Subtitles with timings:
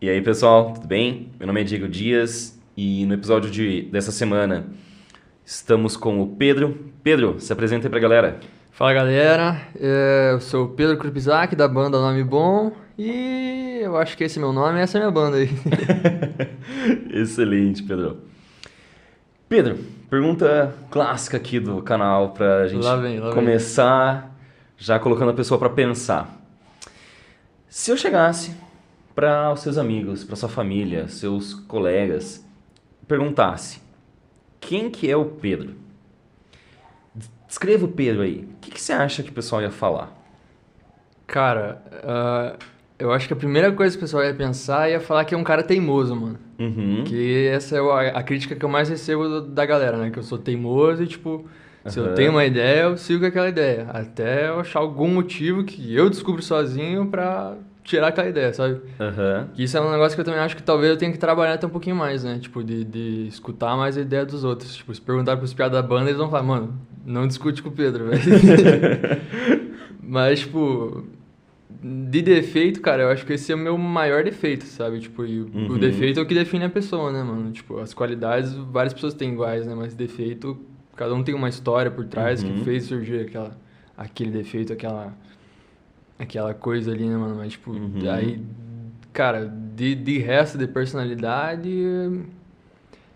[0.00, 1.30] E aí, pessoal, tudo bem?
[1.38, 4.64] Meu nome é Diego Dias e no episódio de, dessa semana
[5.44, 6.90] estamos com o Pedro.
[7.02, 8.40] Pedro, se apresenta aí pra galera.
[8.70, 14.16] Fala galera, é, eu sou o Pedro Krupizak da banda Nome Bom e eu acho
[14.16, 15.50] que esse é meu nome essa é minha banda aí.
[17.12, 18.22] Excelente, Pedro.
[19.50, 19.76] Pedro,
[20.08, 23.34] pergunta clássica aqui do canal pra gente Lá vem, lá vem.
[23.34, 24.34] começar
[24.78, 26.41] já colocando a pessoa pra pensar.
[27.72, 28.54] Se eu chegasse
[29.14, 32.46] para os seus amigos, para sua família, seus colegas,
[33.08, 33.80] perguntasse
[34.60, 35.74] quem que é o Pedro?
[37.48, 38.40] Descreva o Pedro aí.
[38.40, 40.12] O que, que você acha que o pessoal ia falar?
[41.26, 42.56] Cara, ah,
[42.98, 45.38] eu acho que a primeira coisa que o pessoal ia pensar ia falar que é
[45.38, 46.38] um cara teimoso, mano.
[46.58, 47.04] Uhum.
[47.04, 50.10] Que essa é a, a crítica que eu mais recebo da galera, né?
[50.10, 51.48] Que eu sou teimoso e, tipo,
[51.86, 52.08] se Aham.
[52.08, 53.86] eu tenho uma ideia, eu sigo aquela ideia.
[53.90, 58.80] Até eu achar algum motivo que eu descubro sozinho pra tirar aquela ideia, sabe?
[59.54, 61.54] Que isso é um negócio que eu também acho que talvez eu tenha que trabalhar
[61.54, 62.38] até um pouquinho mais, né?
[62.40, 64.76] Tipo, de, de escutar mais a ideia dos outros.
[64.76, 66.74] Tipo, se perguntar pros piadas da banda, eles vão falar, mano,
[67.04, 68.22] não discute com o Pedro, velho.
[70.02, 71.04] Mas, tipo,
[71.82, 75.00] de defeito, cara, eu acho que esse é o meu maior defeito, sabe?
[75.00, 75.66] Tipo, o- Uhum.
[75.70, 77.50] o defeito é o que define a pessoa, né, mano?
[77.50, 79.74] Tipo, as qualidades, várias pessoas têm iguais, né?
[79.74, 80.58] Mas defeito,
[80.96, 82.58] cada um tem uma história por trás Uhum.
[82.58, 83.56] que fez surgir aquela,
[83.96, 85.12] aquele defeito, aquela,
[86.18, 87.36] aquela coisa ali, né, mano?
[87.36, 87.98] Mas, tipo, Uhum.
[88.10, 88.40] aí,
[89.12, 91.70] cara, de, de resto de personalidade.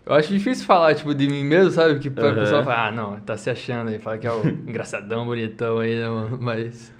[0.05, 1.99] Eu acho difícil falar, tipo, de mim mesmo, sabe?
[1.99, 2.33] Que Aham.
[2.35, 5.95] pessoa falar, ah, não, tá se achando aí, fala que é o engraçadão, bonitão aí,
[5.99, 6.37] né, mano?
[6.41, 6.95] Mas.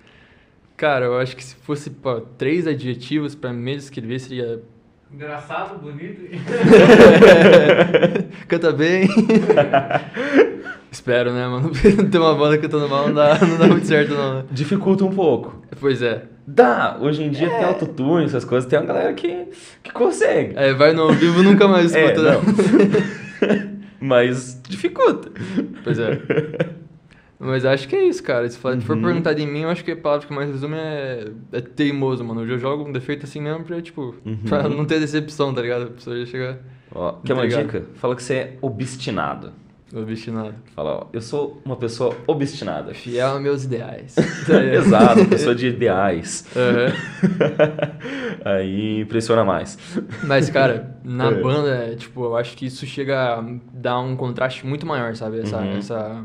[0.76, 4.62] Cara, eu acho que se fosse pô, três adjetivos pra me descrever seria.
[5.12, 6.22] Engraçado, bonito.
[6.22, 6.38] e-
[8.48, 9.08] Canta bem.
[10.98, 11.70] Espero, né, mano?
[12.12, 14.44] Ter uma banda cantando mal não dá, não dá muito certo, não, né?
[14.52, 15.62] Dificulta um pouco.
[15.80, 16.24] Pois é.
[16.48, 19.46] Dá, hoje em dia tem autotune, essas coisas, tem uma galera que,
[19.84, 20.54] que consegue.
[20.58, 22.32] É, vai no vivo nunca mais É, escuta, né?
[22.32, 23.78] não.
[24.02, 25.30] Mas dificulta.
[25.84, 26.20] Pois é.
[27.40, 28.50] Mas acho que é isso, cara.
[28.50, 28.82] Se for, Uhum.
[29.02, 32.44] perguntar de mim, eu acho que a palavra que mais resume é, é teimoso, mano.
[32.44, 34.38] Eu jogo um defeito assim mesmo pra, tipo, Uhum.
[34.50, 35.84] pra não ter decepção, tá ligado?
[35.84, 36.60] A pessoa já chega
[36.94, 37.84] Ó, quer uma dica?
[37.96, 39.52] Fala que você é obstinado.
[40.02, 40.54] Obstinado.
[40.76, 42.94] Fala, ó, eu sou uma pessoa obstinada.
[42.94, 44.16] Fiel aos meus ideais.
[44.74, 46.46] Exato, pessoa de ideais.
[46.56, 46.94] Aham.
[48.46, 49.78] Aí impressiona mais.
[50.24, 51.42] Mas, cara, na É.
[51.42, 55.40] banda, tipo, eu acho que isso chega a dar um contraste muito maior, sabe?
[55.40, 55.78] Essa, Uhum.
[55.78, 56.24] essa,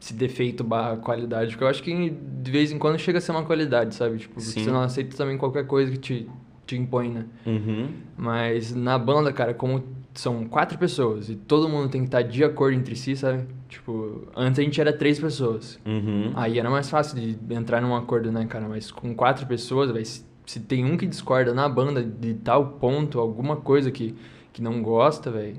[0.00, 1.50] esse defeito barra qualidade.
[1.52, 2.10] Porque eu acho que
[2.42, 4.18] de vez em quando chega a ser uma qualidade, sabe?
[4.18, 4.64] Tipo, Sim.
[4.64, 6.28] você não aceita também qualquer coisa que te,
[6.66, 7.24] te impõe, né?
[7.46, 7.88] Uhum.
[8.16, 9.82] Mas na banda, cara, como
[10.14, 13.46] são quatro pessoas e todo mundo tem que estar de acordo entre si, sabe?
[13.68, 15.78] Tipo, antes a gente era três pessoas.
[15.86, 16.32] Uhum.
[16.34, 18.68] Aí era mais fácil de entrar num acordo, né, cara?
[18.68, 22.72] Mas com quatro pessoas, véi, se, se tem um que discorda na banda de tal
[22.72, 24.14] ponto, alguma coisa que,
[24.52, 25.56] que não gosta, velho,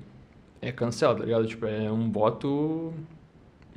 [0.62, 1.48] é cancela, tá ligado?
[1.48, 2.94] Tipo, é um voto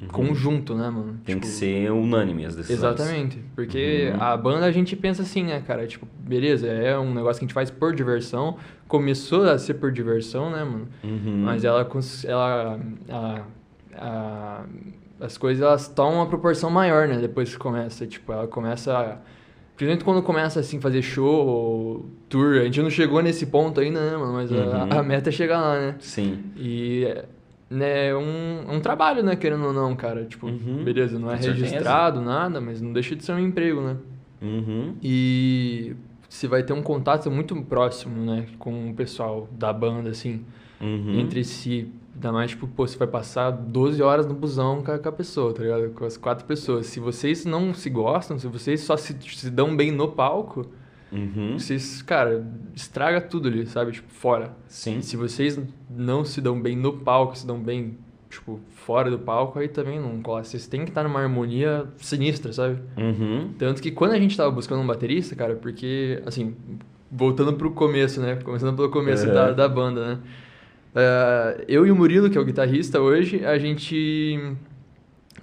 [0.09, 1.07] conjunto, né, mano?
[1.13, 1.17] Uhum.
[1.25, 2.79] Tem que Tipo, ser unânime as decisões.
[2.79, 4.23] Exatamente, porque Uhum.
[4.23, 5.87] a banda a gente pensa assim, né, cara?
[5.87, 8.57] Tipo, beleza, é um negócio que a gente faz por diversão.
[8.89, 10.89] Começou a ser por diversão, né, mano?
[11.03, 11.43] Uhum.
[11.45, 11.89] Mas ela,
[12.27, 13.41] ela a,
[13.97, 14.65] a-
[15.21, 17.19] as coisas elas tomam uma proporção maior, né?
[17.19, 19.17] Depois que começa, tipo, ela começa, a-
[19.77, 22.59] principalmente quando começa assim fazer show, ou tour.
[22.61, 24.33] A gente não chegou nesse ponto ainda, né, mano?
[24.35, 24.99] Mas a- Uhum.
[24.99, 25.95] a, meta é chegar lá, né?
[26.01, 26.41] Sim.
[26.57, 27.07] E
[27.75, 30.25] né, é um, um trabalho, né, querendo ou não, cara.
[30.25, 30.83] Tipo, Uhum.
[30.85, 31.65] beleza, não é Com certeza.
[31.65, 33.97] registrado, nada, mas não deixa de ser um emprego, né?
[34.43, 34.95] Uhum.
[35.03, 35.95] E
[36.29, 40.45] você vai ter um contato muito próximo, né, com o pessoal da banda, assim,
[40.81, 41.19] Uhum.
[41.21, 41.89] entre si.
[42.15, 45.13] Ainda mais, tipo, pô, você vai passar 12 horas no busão com a, com a
[45.13, 45.91] pessoa, tá ligado?
[45.91, 46.87] Com as quatro pessoas.
[46.87, 50.65] Se vocês não se gostam, se vocês só se, se dão bem no palco,
[51.15, 51.59] Uhum.
[51.59, 52.45] vocês, cara,
[52.75, 53.93] estraga tudo ali, sabe?
[53.93, 54.51] Tipo, fora.
[54.67, 54.99] Sim.
[54.99, 55.59] E se vocês
[55.89, 57.97] não se dão bem no palco, se dão bem,
[58.29, 60.43] tipo, fora do palco, aí também não cola.
[60.43, 62.81] Vocês têm que estar numa harmonia sinistra, sabe?
[62.97, 63.53] Uhum.
[63.59, 66.55] Tanto que quando a gente tava buscando um baterista, cara, porque, assim,
[67.11, 68.37] voltando pro começo, né?
[68.43, 69.35] Começando pelo começo Uhum.
[69.35, 70.19] da, da banda, né?
[70.97, 74.39] Eh, eu e o Murilo, que é o guitarrista hoje, a gente.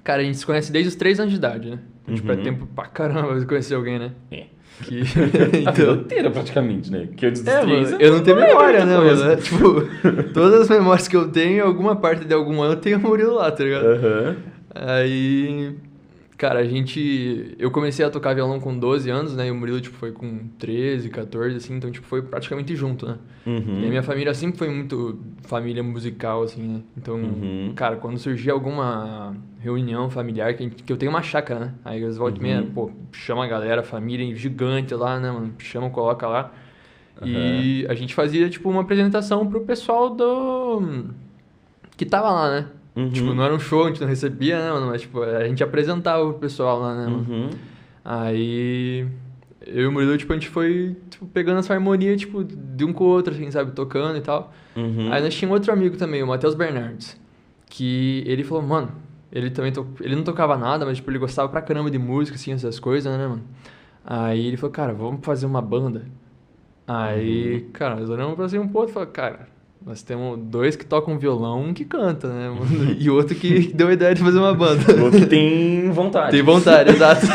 [0.03, 1.79] Cara, a gente se conhece desde os três anos de idade, né?
[2.03, 2.43] Então, Tipo, é Uhum.
[2.43, 4.11] tempo pra caramba de conhecer alguém, né?
[4.31, 4.45] É.
[4.81, 5.01] Que...
[5.61, 5.95] Então.
[5.95, 7.07] inteira, praticamente, né?
[7.15, 7.61] Que eu dos É,
[7.99, 9.31] eu não tenho memória, né, mano?
[9.31, 9.87] É, Tipo,
[10.33, 13.51] todas as memórias que eu tenho, alguma parte de algum ano tem o Murilo lá,
[13.51, 13.85] tá ligado?
[13.85, 14.35] Aham.
[14.73, 15.75] Aí,
[16.41, 17.55] cara, a gente.
[17.59, 19.47] Eu comecei a tocar violão com 12 anos, né?
[19.47, 23.17] E o Murilo, tipo, foi com 13, 14, assim, então, tipo, foi praticamente junto, né?
[23.45, 23.79] Uhum.
[23.81, 26.81] E a minha família sempre foi muito família musical, assim, né?
[26.97, 27.73] Então, Uhum.
[27.75, 31.73] cara, quando surgia alguma reunião familiar, que, gente- que eu tenho uma chácara, né?
[31.85, 32.71] Aí eles voltam e meia, Uhum.
[32.71, 35.53] pô, chama a galera, a família gigante lá, né, mano?
[35.59, 36.51] Chama, coloca lá.
[37.23, 41.05] E a gente fazia, tipo, uma apresentação pro pessoal do...
[41.95, 42.67] Que tava lá, né?
[43.03, 43.09] Uhum.
[43.11, 44.87] Tipo, não era um show, a gente não recebia, né, mano?
[44.87, 47.25] Mas, tipo, a gente apresentava o pessoal lá, né, mano?
[47.29, 47.49] Uhum.
[48.03, 49.07] Aí
[49.65, 52.91] eu e o Murilo, tipo, a gente foi tipo, pegando essa harmonia, tipo, de um
[52.91, 53.71] com o outro, assim, sabe?
[53.71, 54.51] Tocando e tal.
[54.75, 55.11] Uhum.
[55.11, 57.19] Aí nós tínhamos outro amigo também, o Matheus Bernardes,
[57.69, 58.91] que ele falou, mano,
[59.31, 59.87] ele também to...
[59.99, 63.15] ele não tocava nada, mas tipo, ele gostava pra caramba de música, assim, essas coisas,
[63.15, 63.43] né, mano?
[64.03, 66.05] Aí ele falou, cara, vamos fazer uma banda.
[66.87, 69.47] Aí, cara, nós olhamos pra cima um pro outro e falamos, cara,
[69.85, 72.95] nós temos dois que tocam violão, um que canta, né, mano?
[72.99, 74.81] E outro que deu a ideia de fazer uma banda.
[74.95, 76.31] O outro que tem vontade.
[76.31, 77.25] Tem vontade, exato.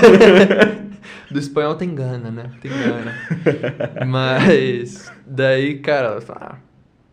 [1.31, 2.51] Do espanhol tem gana, né?
[2.61, 4.07] Tem gana.
[4.07, 6.55] Mas, daí, cara, ah,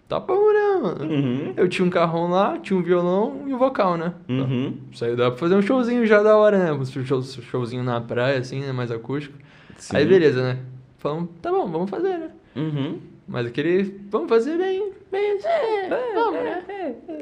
[0.08, 1.06] tá bom, né, mano?
[1.12, 1.54] Uhum.
[1.58, 4.14] Eu tinha um carrão lá, tinha um violão e um vocal, né?
[4.30, 4.76] Uhum.
[4.92, 6.72] Isso aí dá pra fazer um showzinho já da hora, né?
[6.74, 8.72] Um show- showzinho na praia, assim, né?
[8.72, 9.36] Mais acústico.
[9.78, 9.98] Sim.
[9.98, 10.60] Aí, beleza, né?
[11.00, 12.30] Falamos, tá bom, vamos fazer, né?
[12.56, 13.00] Uhum.
[13.28, 16.64] Mas aquele, vamos fazer bem, bem assim, É, vamos, né?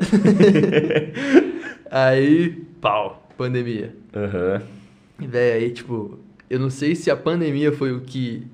[1.89, 2.50] aí,
[2.81, 3.95] pau, pandemia.
[4.15, 4.62] Aham.
[5.21, 6.19] E, véi, aí, tipo,
[6.50, 8.48] eu não sei se a pandemia foi o que,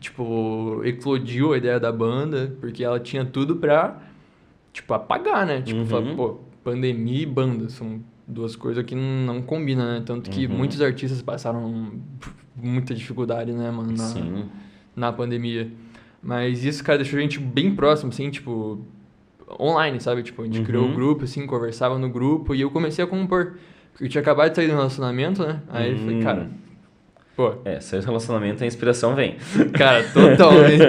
[0.00, 4.02] tipo, eclodiu a ideia da banda, porque ela tinha tudo pra,
[4.72, 5.62] tipo, apagar, né?
[5.62, 5.86] Tipo, Uhum.
[5.86, 10.02] falar, pô, pandemia e banda são duas coisas que não combinam, né?
[10.04, 10.56] Tanto que Uhum.
[10.56, 11.92] muitos artistas passaram
[12.56, 14.46] muita dificuldade, né, mano, na, Sim.
[14.96, 15.70] na pandemia.
[16.26, 18.84] Mas isso, cara, deixou a gente bem próximo, assim, tipo,
[19.60, 20.24] online, sabe?
[20.24, 20.94] Tipo, a gente criou o Uhum.
[20.94, 23.54] grupo, assim, conversava no grupo e eu comecei a compor.
[23.92, 25.62] Porque eu tinha acabado de sair do relacionamento, né?
[25.68, 26.20] Aí eu falei, Hum.
[26.20, 26.50] cara,
[27.36, 29.36] pô, É, saiu do relacionamento, a inspiração vem.
[29.78, 30.84] cara, totalmente.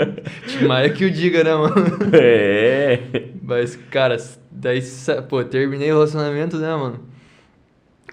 [0.66, 1.74] Maia que o diga, né, mano?
[2.14, 3.00] É.
[3.42, 4.16] Mas, cara,
[4.50, 4.80] daí,
[5.28, 7.00] pô, terminei o relacionamento, né, mano?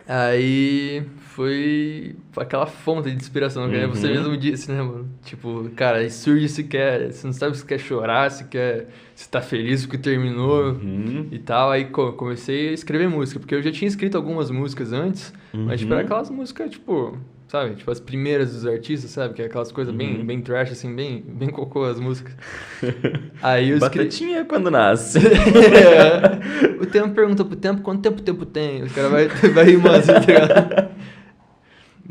[0.08, 1.04] Aí
[1.36, 4.14] foi aquela fonte de inspiração, que você Uhum.
[4.14, 5.08] mesmo disse, né, mano?
[5.24, 9.42] Tipo, cara, surge se quer, você não sabe se quer chorar, se quer, se tá
[9.42, 11.28] feliz porque terminou Uhum.
[11.32, 11.72] e tal.
[11.72, 15.80] Aí co- comecei a escrever música, porque eu já tinha escrito algumas músicas antes, mas
[15.80, 16.06] tipo, era Uhum.
[16.06, 17.18] aquelas músicas, tipo,
[17.48, 17.76] sabe?
[17.76, 19.34] Tipo, as primeiras dos artistas, sabe?
[19.34, 20.26] Que é aquelas coisas bem, Uhum.
[20.26, 22.34] bem trash, assim, bem, bem cocô as músicas.
[23.42, 24.06] Aí eu escrevi...
[24.10, 25.20] Batatinha quando nasce.
[25.72, 26.82] É.
[26.82, 28.84] O tempo pergunta pro tempo quanto tempo o tempo tem.
[28.84, 30.92] Os caras vai, vai rimando tá ligado?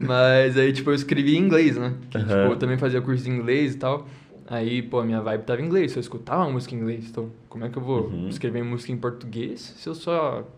[0.00, 1.94] Mas aí, tipo, eu escrevi em inglês, né?
[2.10, 2.50] Que, tipo, Aham.
[2.50, 4.06] eu também fazia curso de inglês e tal.
[4.46, 5.92] Aí, pô, a minha vibe tava em inglês.
[5.92, 8.28] Se eu escutava música em inglês, então como é que eu vou Uhum.
[8.28, 10.48] escrever música em português se eu só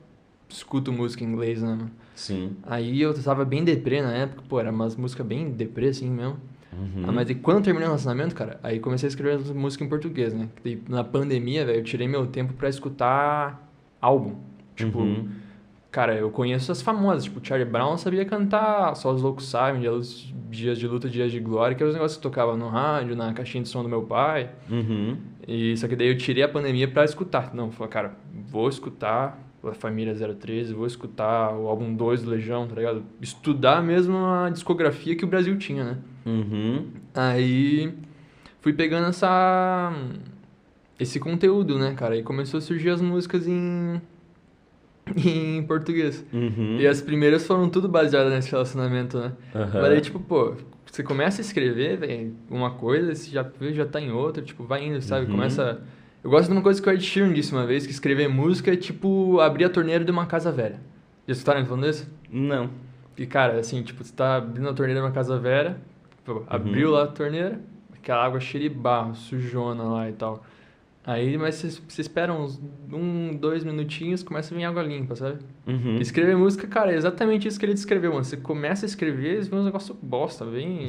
[0.48, 1.90] escuto música em inglês, né, mano?
[2.14, 2.56] Sim.
[2.62, 6.36] Aí eu tava bem deprê na época, pô, era umas músicas bem deprê assim mesmo.
[6.72, 7.04] Uhum.
[7.06, 9.88] Ah, mas e quando eu terminei o relacionamento, cara, aí comecei a escrever música em
[9.88, 10.48] português, né?
[10.88, 13.68] Na pandemia, velho, eu tirei meu tempo pra escutar
[14.00, 14.36] álbum.
[14.76, 15.28] Tipo, Uhum.
[15.92, 20.08] Cara, eu conheço as famosas, tipo, Charlie Brown sabia cantar Só os Loucos Sabem, Dias
[20.08, 22.68] de Luta- Dias de Luta, Dias de Glória, que eram os negócios que tocava no
[22.68, 24.50] rádio, na caixinha de som do meu pai.
[24.68, 25.16] Uhum.
[25.46, 27.54] E só que daí eu tirei a pandemia pra escutar.
[27.54, 28.16] Não, falei, cara,
[28.50, 33.04] vou escutar a Família 013, vou escutar o álbum 2 do Legião, tá ligado?
[33.20, 35.98] Estudar mesmo a discografia que o Brasil tinha, né?
[36.26, 36.86] Uhum.
[37.14, 37.94] Aí
[38.60, 39.92] fui pegando essa
[40.98, 42.16] esse conteúdo, né, cara?
[42.16, 44.00] E começou a surgir as músicas em
[45.24, 46.24] em português.
[46.32, 46.78] Uhum.
[46.78, 49.32] E as primeiras foram tudo baseadas nesse relacionamento, né?
[49.54, 49.80] Aham.
[49.80, 50.54] Mas aí, tipo, pô,
[50.84, 54.84] você começa a escrever, velho, uma coisa, você já já tá em outra, tipo, vai
[54.84, 55.26] indo, sabe?
[55.26, 55.32] Uhum.
[55.32, 55.80] Começa.
[56.22, 58.72] Eu gosto de uma coisa que o Ed Sheeran disse uma vez, que escrever música
[58.72, 60.80] é tipo abrir a torneira de uma casa velha.
[61.26, 62.08] Já escutaram falando isso?
[62.30, 62.70] Não.
[63.16, 65.76] E, cara, assim, tipo, você tá abrindo a torneira de uma casa velha,
[66.46, 67.60] abriu lá a torneira,
[67.94, 70.44] aquela água cheia de barro, sujona lá e tal.
[71.04, 72.60] Aí, mas você, espera uns
[72.92, 75.38] um, dois minutinhos, começa a vir água limpa, sabe?
[75.66, 75.96] Uhum.
[75.98, 78.22] Escrever música, cara, é exatamente isso que ele descreveu, mano.
[78.24, 80.86] Você começa a escrever, você vê um negócio bosta, bem,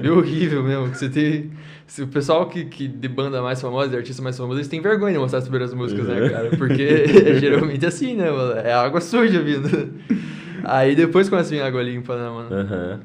[0.00, 0.90] bem horrível mesmo.
[0.90, 1.50] Que você tem.
[1.86, 4.82] Se o pessoal que, que de banda mais famosa, de artista mais famoso, eles têm
[4.82, 6.28] vergonha de mostrar as primeiras músicas, né, Uhum.
[6.30, 6.50] cara?
[6.58, 6.82] Porque
[7.26, 8.52] é geralmente assim, né, mano?
[8.60, 9.94] É água suja vindo.
[10.62, 12.54] Aí depois começa a vir água limpa, né, mano?
[12.54, 13.00] Aham.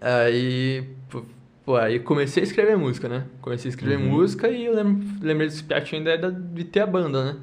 [0.00, 0.84] Aí,
[1.66, 3.26] pô, aí comecei a escrever música, né?
[3.42, 4.08] Comecei a escrever Uhum.
[4.10, 7.36] música e eu lembro, lembrei desse Piá tinha ideia de ter a banda, né?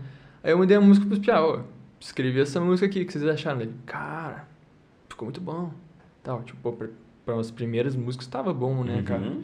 [0.44, 1.60] Aí eu mandei a música pros Piá, ó,
[2.00, 3.62] escrevi essa música aqui, o que vocês acharam?
[3.62, 4.48] Ele, cara,
[5.10, 5.72] ficou muito bom.
[6.24, 6.88] Tal, tipo, pô, pra,
[7.26, 9.22] pra as primeiras músicas tava bom, né, cara?
[9.22, 9.44] Uhum.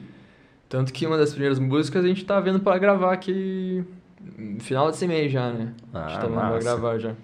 [0.70, 3.84] Tanto que uma das primeiras músicas a gente tá vendo pra gravar aqui
[4.38, 5.74] no final desse mês já, né?
[5.94, 6.60] a gente Ah, tá vendo pra massa.
[6.64, 7.16] gravar já.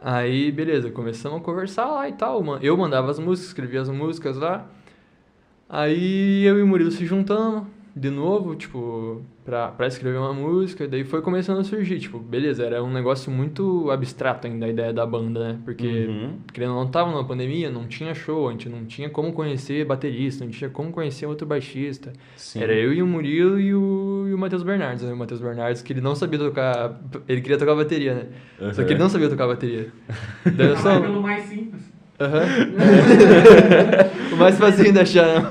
[0.00, 2.42] Aí, beleza, começamos a conversar lá e tal.
[2.62, 4.64] Eu mandava as músicas, escrevia as músicas lá.
[5.68, 10.86] Aí eu e o Murilo se juntamos, de novo, tipo, pra, pra escrever uma música,
[10.86, 14.92] daí foi começando a surgir, tipo, beleza, era um negócio muito abstrato ainda a ideia
[14.92, 15.58] da banda, né?
[15.64, 16.34] Porque, Uhum.
[16.52, 19.84] querendo ou não, tava numa pandemia, não tinha show, a gente não tinha como conhecer
[19.84, 22.12] baterista, não tinha como conhecer outro baixista.
[22.36, 22.62] Sim.
[22.62, 25.12] Era eu e o Murilo e o, e o Matheus Bernardes, né?
[25.12, 28.72] O Matheus Bernardes, que ele não sabia tocar, ele queria tocar bateria, né?
[28.72, 29.88] Só que ele não sabia tocar bateria.
[30.56, 31.00] Daí eu só...
[31.00, 31.97] pelo mais simples.
[32.20, 32.44] Aham.
[34.32, 35.46] o mais facinho de achar, né?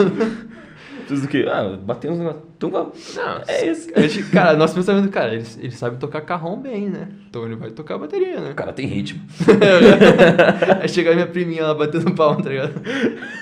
[1.07, 3.15] Tudo do que, ah, batemos no Então vamos.
[3.15, 3.89] Não, É isso.
[3.95, 7.07] A gente, cara, nosso pensamento, cara, ele, ele sabe tocar carrom bem, né?
[7.29, 8.51] Então ele vai tocar bateria, né?
[8.51, 9.21] O cara tem ritmo.
[10.81, 12.73] Aí chega a minha priminha lá batendo palma, tá ligado?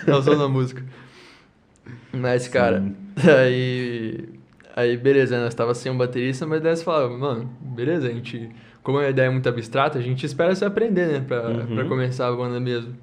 [0.05, 0.83] Não, só na música.
[2.13, 2.83] Mas, cara,
[3.41, 4.29] aí.
[4.75, 8.49] Aí, beleza, nós tava sem um baterista, mas daí você falava, mano, beleza, a gente.
[8.83, 11.23] Como a ideia é muito abstrata, a gente espera você aprender, né?
[11.27, 11.75] Pra, Uhum.
[11.75, 12.93] pra começar a banda mesmo.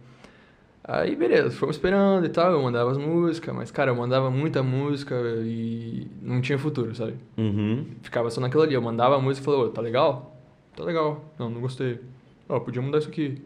[0.84, 4.64] Aí, beleza, fomos esperando e tal, eu mandava as músicas, mas, cara, eu mandava muita
[4.64, 7.14] música e não tinha futuro, sabe?
[7.36, 7.86] Uhum.
[8.02, 8.74] ficava só naquilo ali.
[8.74, 10.36] Eu mandava a música e falava, tá legal?
[10.76, 11.24] Tá legal.
[11.38, 12.00] Não, não gostei.
[12.48, 13.40] Ó, podia mudar isso aqui.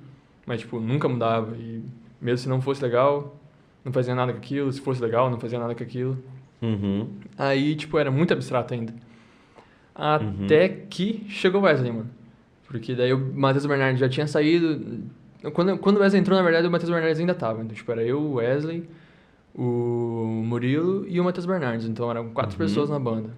[0.47, 1.55] Mas, tipo, nunca mudava.
[1.57, 1.83] E
[2.21, 3.39] mesmo se não fosse legal,
[3.85, 4.73] não fazia nada com aquilo.
[4.73, 6.17] Se fosse legal, não fazia nada com aquilo.
[6.63, 7.09] Uhum.
[7.37, 8.95] Aí, tipo, era muito abstrato ainda.
[9.95, 12.11] Até que chegou o Wesley, mano.
[12.67, 15.05] Porque daí o Matheus Bernardes já tinha saído.
[15.53, 17.63] Quando, quando o Wesley entrou, na verdade, o Matheus Bernardes ainda tava.
[17.63, 18.89] Então, tipo, era eu, o Wesley,
[19.55, 21.87] o Murilo e o Matheus Bernardes.
[21.87, 22.59] Então, eram quatro Uhum.
[22.59, 23.31] pessoas na banda.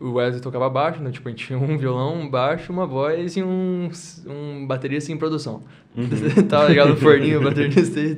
[0.00, 3.36] O Wesley tocava baixo, então, tipo, a gente tinha um violão, um baixo, uma voz
[3.36, 3.90] e um,
[4.26, 5.62] um bateria sem produção.
[5.96, 6.08] Uhum.
[6.48, 8.16] Tava ligado no forninho, o baterista aí.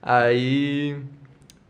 [0.00, 0.96] Aí,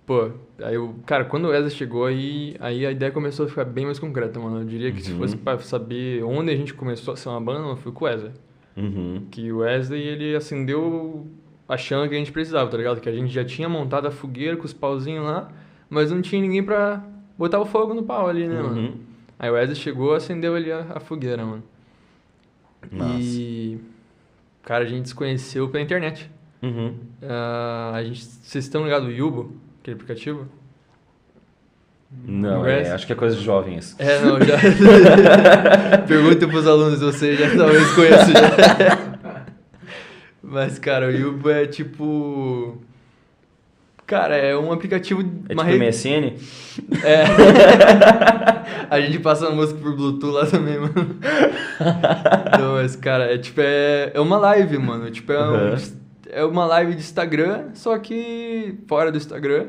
[0.07, 0.31] pô,
[0.62, 3.87] aí o cara, quando o Wesley chegou aí, aí a ideia começou a ficar bem
[3.87, 4.61] mais concreta, mano.
[4.61, 5.19] Eu diria que se Uhum.
[5.19, 8.09] fosse pra saber onde a gente começou a ser uma banda, eu fui com o
[8.09, 8.33] Wesley.
[8.78, 9.26] Uhum.
[9.30, 11.26] Que o Wesley, ele acendeu
[11.68, 13.00] a chama que a gente precisava, tá ligado?
[13.00, 15.50] Que a gente já tinha montado a fogueira com os pauzinhos lá,
[15.90, 17.04] mas não tinha ninguém pra
[17.37, 18.80] botar o fogo no pau ali, né, mano?
[18.80, 18.94] Uhum.
[19.38, 21.62] Aí o Wesley chegou, acendeu ali a, a fogueira, mano.
[22.90, 23.18] Massa.
[23.20, 23.78] E,
[24.62, 26.30] cara, a gente se conheceu pela internet.
[26.62, 26.94] Uhum.
[27.23, 30.47] Ah, a gente, vocês estão ligados no Yubo, aquele aplicativo?
[32.10, 33.94] Não, é, acho que é coisa de jovens.
[33.98, 34.56] É, não, já.
[36.08, 38.98] Pergunta pros alunos, você já talvez conheça já.
[40.42, 42.78] Mas, cara, o Yubo é tipo.
[44.06, 45.20] Cara, é um aplicativo.
[45.50, 46.32] É uma tipo rede- MSN?
[47.04, 47.24] É.
[48.88, 50.94] a gente passa a música por Bluetooth lá também, mano.
[52.58, 55.10] Não, mas, cara, é tipo, é, é uma live, mano.
[55.10, 55.76] Tipo, é, um- Uhum.
[56.30, 59.66] é uma live de Instagram, só que fora do Instagram.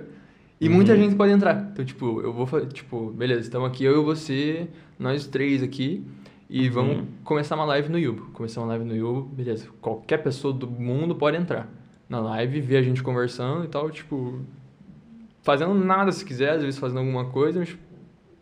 [0.62, 1.00] E muita Uhum.
[1.00, 1.70] gente pode entrar.
[1.72, 6.04] Então, tipo, eu vou fazer, tipo, beleza, estamos aqui, eu e você, nós três aqui.
[6.50, 7.06] E vamos Uhum.
[7.24, 8.32] começar uma live no Yubo.
[8.34, 9.68] Começar uma live no Yubo, beleza.
[9.80, 11.70] Qualquer pessoa do mundo pode entrar
[12.10, 14.40] na live, ver a gente conversando e tal, tipo,
[15.44, 17.78] fazendo nada se quiser, às vezes fazendo alguma coisa, mas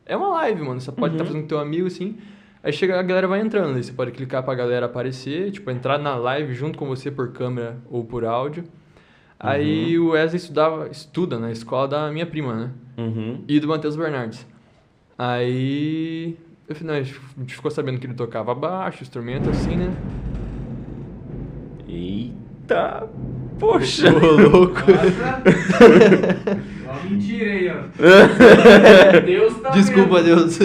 [0.06, 0.80] é uma live, mano.
[0.82, 1.28] Você pode estar Uhum.
[1.28, 2.18] fazendo com teu amigo assim.
[2.64, 5.98] Aí chega a galera vai entrando, aí você pode clicar pra galera aparecer, tipo, entrar
[6.00, 8.64] na live junto com você por câmera ou por áudio.
[9.40, 12.72] Aí o Wesley estudava, estuda na escola da minha prima, né?
[12.98, 13.44] Uhum.
[13.48, 14.46] E do Matheus Bernardes.
[15.18, 16.38] Aí.
[16.68, 19.94] Eu, falei, não, a gente ficou sabendo que ele tocava baixo, instrumento assim, né?
[21.88, 23.08] Eita!
[23.58, 24.08] Poxa!
[24.14, 24.82] Ô, louco!
[27.10, 29.20] Mentira aí, ó.
[29.26, 30.36] Deus tá Desculpa, vendo.
[30.36, 30.60] Deus.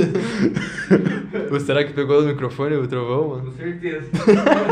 [1.51, 3.45] Ou será que pegou no microfone o trovão, mano?
[3.47, 4.07] Com certeza.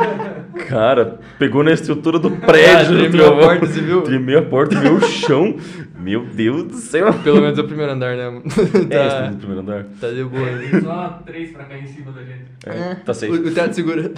[0.69, 2.99] Cara, pegou na estrutura do Ah, prédio.
[2.99, 3.39] tremeu trovão.
[3.39, 4.03] a porta, você viu?
[4.03, 5.57] Tremeu a porta, tremeu o chão.
[5.99, 7.13] Meu Deus do céu.
[7.25, 8.29] Pelo menos é o primeiro andar, né?
[8.31, 8.43] mano?
[8.91, 9.87] É, tá, no primeiro andar.
[10.01, 10.47] tá de boa.
[10.47, 12.45] Tem só três pra cair em cima da gente.
[12.67, 13.33] É, tá safe.
[13.33, 14.11] O, o teto segura.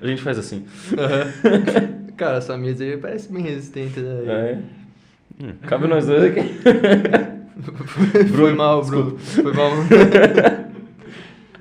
[0.00, 0.64] A gente faz assim.
[0.98, 2.06] Aham.
[2.16, 4.22] Cara, essa mesa aí parece bem resistente, né?
[4.26, 4.58] É.
[5.40, 6.40] Hum, Cabe nós dois aqui.
[8.36, 9.18] Foi mal, Bruno.
[9.18, 9.70] Foi mal.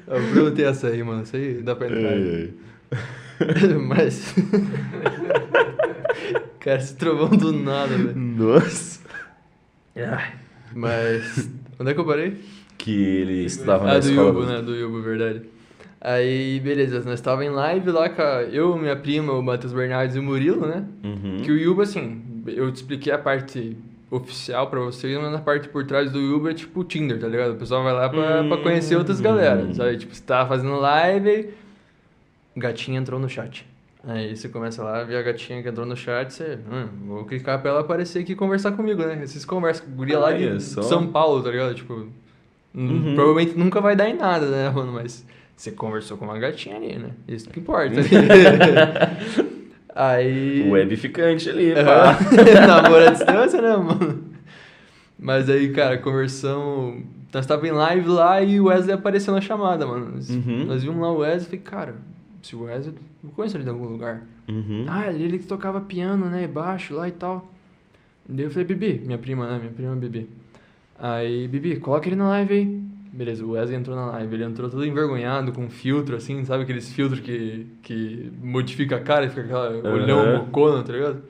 [0.07, 1.23] o Bruno tem essa aí, mano.
[1.23, 2.13] Isso aí dá pra entrar.
[3.87, 4.33] Mas.
[6.59, 8.15] Cara, esse trovão do nada, velho.
[8.15, 8.99] Nossa.
[10.73, 11.49] Mas.
[11.79, 12.37] Onde é que eu parei?
[12.77, 14.27] Que ele estudava na Ah, do escola.
[14.29, 14.61] Yubo, né?
[14.61, 15.41] Do Yubo, verdade.
[16.01, 20.15] Aí, beleza, nós tava em live lá com a, eu, minha prima, o Matheus Bernardes
[20.15, 20.83] e o Murilo, né?
[21.03, 21.37] Uhum.
[21.43, 23.77] Que o Yuba, assim, eu te expliquei a parte
[24.09, 27.27] oficial pra vocês, mas a parte por trás do Yuba é tipo o Tinder, tá
[27.27, 27.53] ligado?
[27.53, 29.23] O pessoal vai lá pra, pra conhecer outras Hum.
[29.23, 29.97] galera, sabe?
[29.97, 31.49] Tipo, você tá fazendo live.
[32.55, 33.67] Gatinha entrou no chat.
[34.07, 36.59] Aí você começa lá, vê a gatinha que entrou no chat, você...
[36.71, 39.25] Hum, vou clicar pra ela aparecer aqui e conversar comigo, né?
[39.25, 40.83] Vocês conversam com guria lá de só.
[40.83, 41.73] São Paulo, tá ligado?
[41.73, 42.07] Tipo...
[42.75, 43.15] Uhum.
[43.15, 44.91] Provavelmente nunca vai dar em nada, né, mano?
[44.91, 45.25] Mas
[45.55, 47.11] você conversou com uma gatinha ali, né?
[47.27, 47.95] Isso que importa.
[49.95, 50.63] Aí...
[50.67, 51.85] O web ficante ali, Aham.
[51.85, 52.17] pá.
[52.67, 54.23] Namoro à distância, né, mano?
[55.17, 57.01] Mas aí, cara, conversão.
[57.33, 60.11] Nós tava em live lá e o Wesley apareceu na chamada, mano.
[60.15, 60.65] Nós, Uhum.
[60.65, 61.95] nós vimos lá o Wesley e falei, cara,
[62.41, 62.93] se o Wesley.
[63.23, 64.21] Eu conheço ele de algum lugar.
[64.49, 64.85] Uhum.
[64.87, 66.45] Ah, ele que tocava piano, né?
[66.47, 67.49] Baixo lá e tal.
[68.27, 69.57] Daí eu falei, Bibi, minha prima, né?
[69.59, 70.29] Minha prima Bibi.
[70.99, 72.81] Aí, Bibi, coloca ele na live aí.
[73.15, 74.35] Beleza, o Wesley entrou na live.
[74.35, 79.25] Ele entrou todo envergonhado, com filtro, assim, sabe aqueles filtros que, que modifica a cara
[79.25, 80.39] e fica aquela olhão Aham.
[80.39, 81.23] bocona, tá ligado?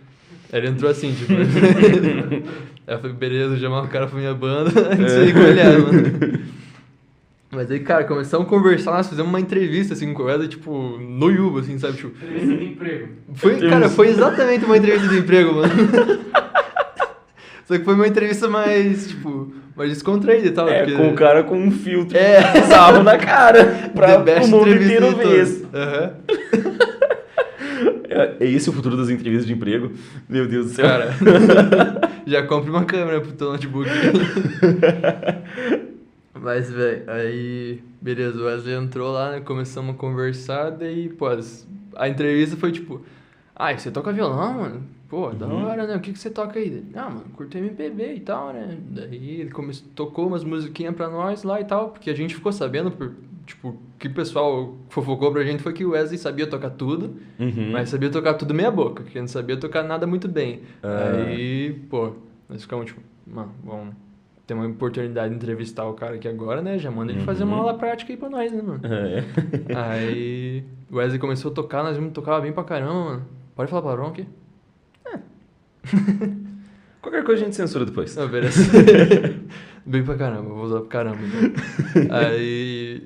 [0.51, 1.31] Aí ele entrou assim, tipo.
[1.31, 2.43] aí
[2.87, 4.71] eu falei, beleza, chamar o cara pra minha banda.
[4.97, 6.01] Não sei como ele era, mano.
[7.51, 10.97] Mas aí, cara, começamos a conversar, nós fizemos uma entrevista, assim, com o Wesley, tipo,
[10.97, 11.97] no Yuba, assim, sabe?
[11.97, 13.09] Tipo, Entrevista de emprego.
[13.35, 15.71] foi, cara, foi exatamente uma entrevista de emprego, mano.
[17.65, 20.69] Só que foi uma entrevista mais, tipo, mais descontraída e tal.
[20.69, 20.95] É, porque...
[20.95, 22.51] com o cara com um filtro É.
[22.53, 23.91] bizarro na cara.
[23.93, 25.67] Pra o mundo inteiro ver isso.
[28.07, 29.91] É, é esse o futuro das entrevistas de emprego?
[30.29, 30.87] Meu Deus do céu.
[30.87, 31.09] Cara,
[32.25, 33.89] já compre uma câmera pro teu notebook.
[36.33, 41.27] Mas, velho, aí, beleza, o Wesley entrou lá, né, começamos a conversar, daí, pô,
[41.95, 43.03] a entrevista foi tipo,
[43.53, 44.83] ah, você toca violão, mano?
[45.07, 45.65] Pô, da Uhum.
[45.65, 45.95] hora, né?
[45.95, 46.83] O que, que você toca aí?
[46.95, 48.77] Ah, mano, curto MPB e tal, né?
[48.89, 49.73] Daí ele come...
[49.95, 53.13] tocou umas musiquinhas pra nós lá e tal, porque a gente ficou sabendo, por,
[53.45, 57.71] tipo, que o pessoal fofocou pra gente foi que o Wesley sabia tocar tudo, Uhum.
[57.71, 60.61] mas sabia tocar tudo meia boca, que não sabia tocar nada muito bem.
[60.81, 61.11] Ah.
[61.27, 62.13] Aí, pô,
[62.49, 63.93] nós ficamos tipo, mano, vamos
[64.47, 66.77] ter uma oportunidade de entrevistar o cara aqui agora, né?
[66.79, 67.61] Já manda ele fazer uma Uhum.
[67.61, 68.81] aula prática aí pra nós, né, mano?
[68.83, 69.23] É.
[69.75, 73.25] Aí o Wesley começou a tocar, nós vimos tocava bem pra caramba, mano.
[73.55, 74.27] Pode falar palavrão aqui?
[77.01, 78.15] Qualquer coisa a gente censura depois.
[78.15, 78.59] Não, beleza.
[79.85, 81.19] bem pra caramba, vou usar pra caramba.
[81.95, 82.17] então.
[82.17, 83.03] aí.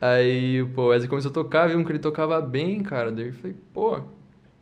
[0.00, 3.10] Aí, pô, o Wesley começou a tocar, vimos que ele tocava bem, cara.
[3.10, 3.98] Daí eu falei, pô,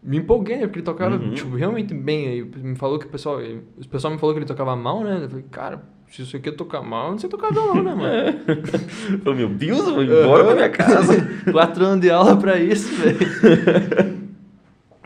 [0.00, 0.62] me empolguei, né?
[0.66, 1.34] Porque ele tocava, Uhum.
[1.34, 2.28] tipo, realmente bem.
[2.28, 3.40] Aí me falou que o pessoal.
[3.40, 5.18] O pessoal me falou que ele tocava mal, né?
[5.25, 7.92] Eu falei, cara, se isso aqui é tocar mal, eu não sei tocar violão, né,
[7.94, 8.38] mano?
[9.25, 11.28] Falei, meu Deus, eu vou embora pra minha casa.
[11.50, 13.18] Quatro anos de aula pra isso, velho.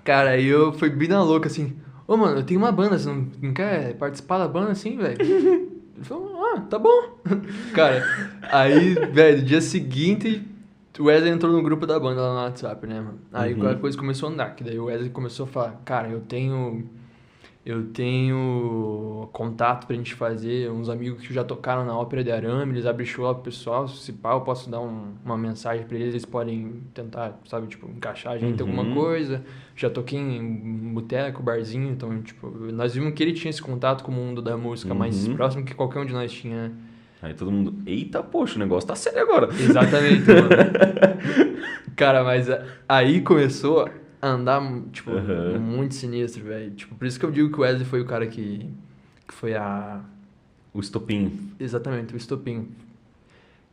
[0.05, 1.75] Cara, aí eu fui bem na louca, assim.
[2.09, 5.17] Ô, mano, eu tenho uma banda, você não, não quer participar da banda assim, velho?
[5.97, 7.19] Ele falou, ah, tá bom.
[7.75, 8.05] Cara,
[8.53, 10.47] aí, velho, dia seguinte,
[10.99, 13.19] o Wesley entrou no grupo da banda lá no WhatsApp, né, mano?
[13.33, 13.69] Aí Uhum.
[13.71, 16.85] a coisa começou a andar, que daí o Wesley começou a falar, cara, eu tenho.
[17.67, 22.73] Eu tenho contato pra gente fazer, uns amigos que já tocaram na Ópera de Arame,
[22.73, 26.11] eles abrem show pro pessoal, se pá, eu posso dar um- uma mensagem pra eles,
[26.11, 28.95] eles podem tentar, sabe, tipo, encaixar a gente em alguma Uhum.
[28.95, 29.43] coisa.
[29.75, 34.13] Já toquei em boteco, barzinho, então, tipo, nós vimos que ele tinha esse contato com
[34.13, 35.35] o mundo da música mais Uhum.
[35.35, 36.73] próximo que qualquer um de nós tinha, né?
[37.21, 39.49] Aí todo mundo, eita, poxa, o negócio tá sério agora.
[39.53, 40.49] Exatamente, mano.
[41.97, 42.47] Cara, mas
[42.89, 43.89] aí começou
[44.23, 44.61] andar,
[44.93, 45.59] tipo, Aham.
[45.59, 46.71] muito sinistro, velho.
[46.73, 48.69] Tipo, por isso que eu digo que o Wesley foi o cara que,
[49.27, 50.01] que foi a...
[50.75, 51.33] O estopim.
[51.59, 52.69] Exatamente, o estopim.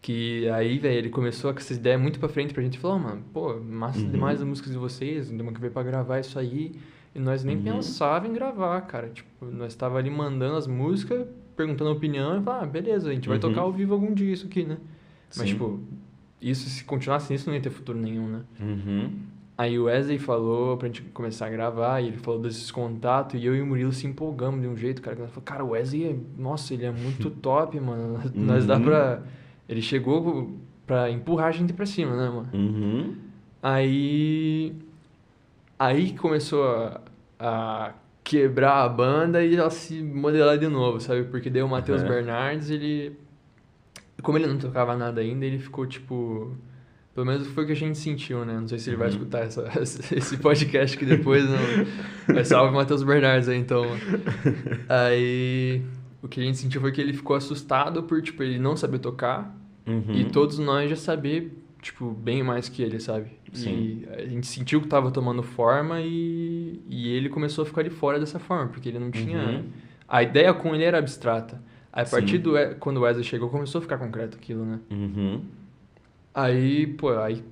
[0.02, 2.78] Que aí, velho, ele começou com essa ideia muito pra frente pra gente.
[2.78, 4.12] Falou, "Ó, mano, pô, massa Uhum.
[4.12, 6.74] demais as músicas de vocês, demos que veio pra gravar isso aí.
[7.16, 7.64] E nós nem Uhum.
[7.64, 9.08] pensava em gravar, cara.
[9.10, 11.26] Tipo, nós tava ali mandando as músicas,
[11.56, 13.42] perguntando a opinião e falava, ah, beleza, a gente vai Uhum.
[13.42, 14.78] tocar ao vivo algum dia isso aqui, né?
[15.30, 15.54] Mas, Sim.
[15.54, 15.80] tipo,
[16.42, 18.42] isso, se continuasse nisso, não ia ter futuro nenhum, né?
[18.60, 19.12] Uhum.
[19.58, 23.46] Aí o Wesley falou pra gente começar a gravar, e ele falou desses contatos, e
[23.46, 25.16] eu e o Murilo se empolgamos de um jeito, cara.
[25.16, 28.20] falou, cara, o Wesley, é, nossa, ele é muito top, mano.
[28.34, 28.84] Nós dá Uhum.
[28.84, 29.22] pra...
[29.70, 30.52] Ele chegou
[30.88, 32.50] pra empurrar a gente pra cima, né, mano?
[32.54, 33.16] Uhum.
[33.62, 34.74] Aí...
[35.80, 37.02] Aí começou a,
[37.40, 41.24] a quebrar a banda e ela se modelar de novo, sabe?
[41.26, 42.10] Porque daí o Matheus Aham.
[42.10, 43.18] Bernardes, ele...
[44.22, 46.52] Como ele não tocava nada ainda, ele ficou, tipo...
[47.14, 48.60] Pelo menos foi o que a gente sentiu, né?
[48.60, 49.14] Não sei se ele vai Uhum.
[49.14, 49.70] escutar essa,
[50.16, 51.58] esse podcast aqui depois, não.
[52.34, 53.84] Mas salve Matheus Bernardes aí, então.
[54.90, 55.82] Aí...
[56.22, 59.00] O que a gente sentiu foi que ele ficou assustado por, tipo, ele não saber
[59.00, 59.54] tocar.
[59.86, 60.14] Uhum.
[60.16, 63.32] E todos nós já saber, tipo, bem mais que ele, sabe?
[63.52, 64.06] Sim.
[64.10, 67.90] E a gente sentiu que tava tomando forma e, e ele começou a ficar de
[67.90, 69.38] fora dessa forma, porque ele não tinha...
[69.38, 69.64] Uhum.
[70.08, 71.62] A ideia com ele era abstrata.
[71.92, 72.12] Aí, a Sim.
[72.16, 74.80] partir do We- quando o Wesley chegou, começou a ficar concreto aquilo, né?
[74.90, 75.42] Uhum.
[76.34, 77.44] Aí, pô, aí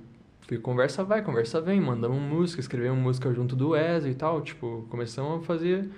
[0.62, 5.42] conversa vai, conversa vem, mandamos música, escrevemos música junto do Wesley e tal, tipo, começamos
[5.42, 5.88] a fazer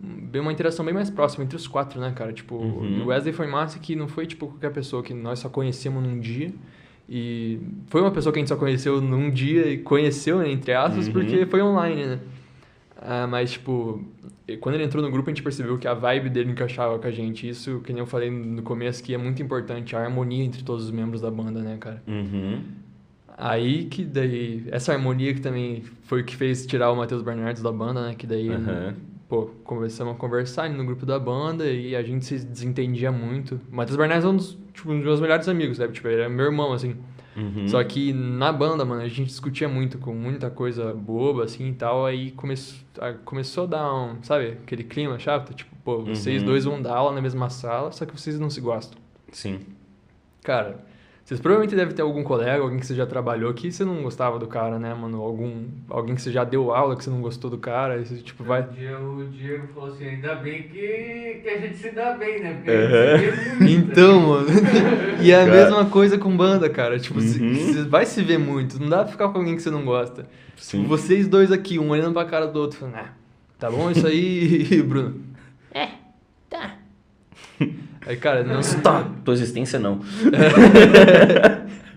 [0.00, 2.32] bem uma interação bem mais próxima entre os quatro, né, cara?
[2.32, 3.02] Tipo, Uhum.
[3.02, 6.18] o Wesley foi massa que não foi, tipo, qualquer pessoa que nós só conhecemos num
[6.20, 6.52] dia.
[7.06, 10.72] E foi uma pessoa que a gente só conheceu num dia e conheceu, né, entre
[10.72, 11.12] aspas, Uhum.
[11.12, 12.20] porque foi online, né?
[13.00, 14.04] Ah, mas, tipo,
[14.60, 17.10] quando ele entrou no grupo, a gente percebeu que a vibe dele encaixava com a
[17.10, 17.48] gente.
[17.48, 20.84] Isso, que nem eu falei no começo, que é muito importante, a harmonia entre todos
[20.84, 22.02] os membros da banda, né, cara?
[22.06, 22.60] Uhum.
[23.36, 27.62] Aí que daí, essa harmonia que também foi o que fez tirar o Matheus Bernardes
[27.62, 28.14] da banda, né?
[28.16, 28.96] Que daí Aham.
[29.28, 33.60] pô, começamos a conversar no grupo da banda e a gente se desentendia muito.
[33.70, 35.92] O Matheus Barnés é um dos, tipo, um dos meus melhores amigos, sabe?
[35.92, 36.96] Tipo, ele é meu irmão, assim.
[37.38, 37.68] Uhum.
[37.68, 41.72] Só que na banda, mano, a gente discutia muito com muita coisa boba, assim, e
[41.72, 42.04] tal.
[42.04, 45.54] Aí começou, a- começou a dar um, sabe, aquele clima chato.
[45.54, 46.46] Tipo, pô, vocês Uhum.
[46.48, 48.98] dois vão dar aula na mesma sala, só que vocês não se gostam.
[49.30, 49.60] Sim.
[50.42, 50.84] Cara,
[51.28, 54.38] vocês provavelmente devem ter algum colega, alguém que você já trabalhou que você não gostava
[54.38, 55.20] do cara, né, mano?
[55.20, 58.42] Algum, alguém que você já deu aula que você não gostou do cara, você, tipo,
[58.42, 58.62] vai...
[58.62, 62.40] Um dia o Diego falou assim, ainda bem que, que a gente se dá bem,
[62.42, 62.54] né?
[62.54, 63.14] Porque Uhum.
[63.14, 64.46] a gente se vê muito, Então, mano.
[65.20, 65.50] e é a Cara.
[65.64, 66.98] mesma coisa com banda, cara.
[66.98, 67.54] Tipo, você Uhum.
[67.54, 68.80] você vai se ver muito.
[68.80, 70.26] Não dá pra ficar com alguém que você não gosta.
[70.56, 70.78] Sim.
[70.78, 73.12] Tipo, vocês dois aqui, um olhando pra cara do outro, falando, ah,
[73.58, 75.14] tá bom isso aí, Bruno?
[75.74, 75.88] É.
[78.08, 80.00] Aí, cara, não se Tá, tua existência não.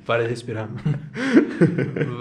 [0.05, 0.67] Para de respirar.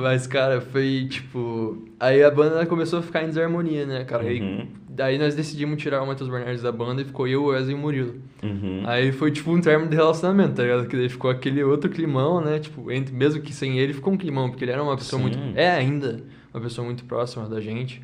[0.03, 1.89] Mas, cara, foi tipo.
[1.99, 4.23] Aí a banda começou a ficar em desarmonia, né, cara?
[4.25, 4.67] Aí, Uhum.
[4.89, 7.75] daí nós decidimos tirar o Matheus Bernardes da banda e ficou eu, o Wesley e
[7.75, 8.15] o Murilo.
[8.43, 8.83] Uhum.
[8.87, 10.87] Aí foi tipo um término de relacionamento, tá ligado?
[10.87, 12.59] Que daí ficou aquele outro climão, né?
[12.59, 15.29] Tipo, entre, mesmo que sem ele ficou um climão, porque ele era uma pessoa Sim.
[15.29, 15.59] muito.
[15.59, 16.23] É ainda
[16.53, 18.01] uma pessoa muito próxima da gente.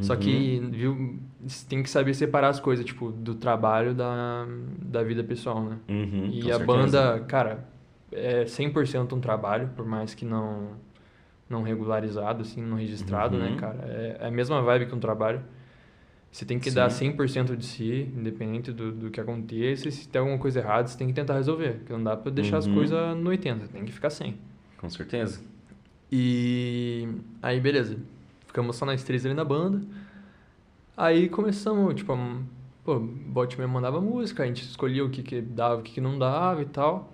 [0.00, 4.46] Só que, viu, você tem que saber separar as coisas, tipo, do trabalho da,
[4.82, 5.78] da vida pessoal, né?
[5.88, 6.64] Uhum, E a certeza.
[6.66, 7.68] banda, cara,
[8.12, 10.72] é 100% um trabalho, por mais que não
[11.48, 13.56] não regularizado, assim, não registrado, né, Uhum.
[13.56, 13.78] cara?
[13.86, 15.42] É, é a mesma vibe que um trabalho.
[16.32, 16.74] Você tem que Sim.
[16.76, 19.86] dar 100% de si, independente do, do que aconteça.
[19.88, 21.74] E se tem alguma coisa errada, você tem que tentar resolver.
[21.74, 22.74] Porque não dá pra deixar as Uhum.
[22.74, 24.36] coisas no 80, tem que ficar 100.
[24.78, 25.40] Com certeza.
[26.10, 27.06] E
[27.42, 27.98] aí, beleza.
[28.54, 29.82] Ficamos só nós três ali na banda.
[30.96, 32.36] Aí começamos, tipo, a-
[32.84, 35.94] pô, o Bot me mandava música, a gente escolhia o que, que dava, o que,
[35.94, 37.12] que não dava e tal.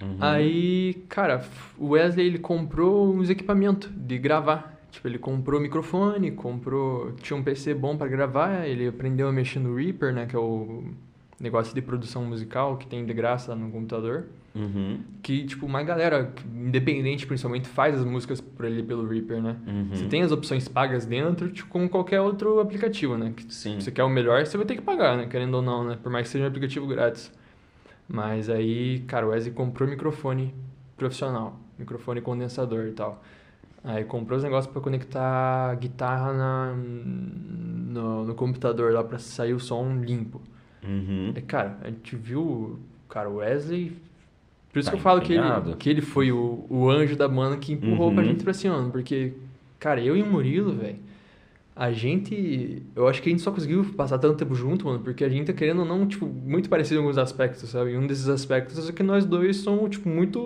[0.00, 0.16] Uhum.
[0.18, 1.44] Aí, cara,
[1.78, 4.80] o Wesley ele comprou uns equipamentos de gravar.
[4.90, 7.12] Tipo, ele comprou microfone, comprou.
[7.20, 10.24] Tinha um PC bom pra gravar, ele aprendeu a mexer no Reaper, né?
[10.24, 10.84] Que é o
[11.38, 14.28] negócio de produção musical que tem de graça no computador.
[14.54, 15.00] Uhum.
[15.20, 19.56] Que, tipo, uma galera independente, principalmente, faz as músicas por ele pelo Reaper, né?
[19.66, 19.88] Uhum.
[19.92, 23.32] Você tem as opções pagas dentro, tipo, como qualquer outro aplicativo, né?
[23.36, 23.80] Que Sim.
[23.80, 25.26] você quer o melhor, você vai ter que pagar, né?
[25.26, 25.98] Querendo ou não, né?
[26.00, 27.32] Por mais que seja um aplicativo grátis.
[28.08, 30.54] Mas aí, cara, o Wesley comprou microfone
[30.96, 33.22] profissional, microfone condensador e tal.
[33.82, 39.52] Aí comprou os negócios pra conectar a guitarra na, no, no computador lá pra sair
[39.52, 40.40] o som limpo.
[40.82, 41.32] Uhum.
[41.34, 43.96] E, cara, a gente viu, cara, o Wesley.
[44.74, 45.42] Por isso Tá que eu falo que ele,
[45.78, 48.28] que ele foi o, o anjo da banda que empurrou pra Uhum.
[48.28, 48.90] gente pra cima.
[48.90, 49.32] Porque,
[49.78, 50.96] cara, eu e o Murilo, velho,
[51.76, 52.82] a gente.
[52.94, 55.46] Eu acho que a gente só conseguiu passar tanto tempo junto, mano, porque a gente
[55.46, 57.92] tá querendo ou não, tipo, muito parecido em alguns aspectos, sabe?
[57.92, 60.40] E um desses aspectos é que nós dois somos, tipo, muito.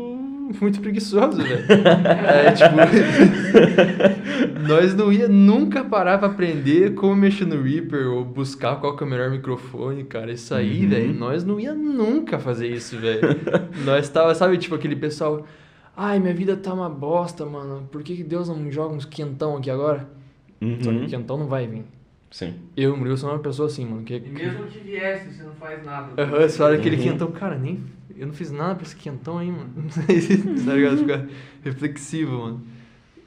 [0.62, 1.64] Muito preguiçosos, velho.
[2.26, 2.74] É, tipo.
[4.66, 9.02] Nós não ia nunca parar pra aprender como mexer no Reaper ou buscar qual que
[9.02, 10.32] é o melhor microfone, cara.
[10.32, 10.88] Isso aí, Uhum.
[10.90, 13.20] velho, nós não ia nunca fazer isso, velho.
[13.84, 15.46] nós tava, sabe, tipo aquele pessoal.
[15.96, 17.88] Ai, minha vida tá uma bosta, mano.
[17.90, 20.08] Por que, que Deus não me joga uns quentão aqui agora?
[20.80, 21.04] Só que Uhum.
[21.04, 21.84] o quentão não vai vir.
[22.30, 22.54] Sim.
[22.76, 24.02] Eu e o Murilo somos uma pessoa assim, mano.
[24.02, 26.20] Que, E mesmo que viesse, você não faz nada.
[26.22, 27.02] Aham, você olha aquele Uhum.
[27.02, 27.80] quentão, cara, nem.
[28.16, 29.70] Eu não fiz nada pra esse quentão aí, mano.
[30.66, 30.98] tá ligado?
[30.98, 31.28] Fica
[31.64, 32.60] reflexivo, mano.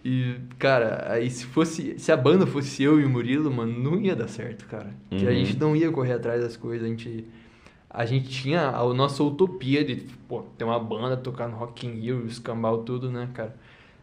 [0.04, 2.00] E, cara, aí se fosse.
[2.00, 4.90] Se a banda fosse eu e o Murilo, mano, não ia dar certo, cara.
[5.10, 5.36] Que a Uhum.
[5.36, 7.26] gente não ia correr atrás das coisas, a gente.
[7.90, 11.92] A gente tinha a nossa utopia de, pô, ter uma banda, tocar no Rock in
[12.00, 13.54] Rio, escambau tudo, né, cara?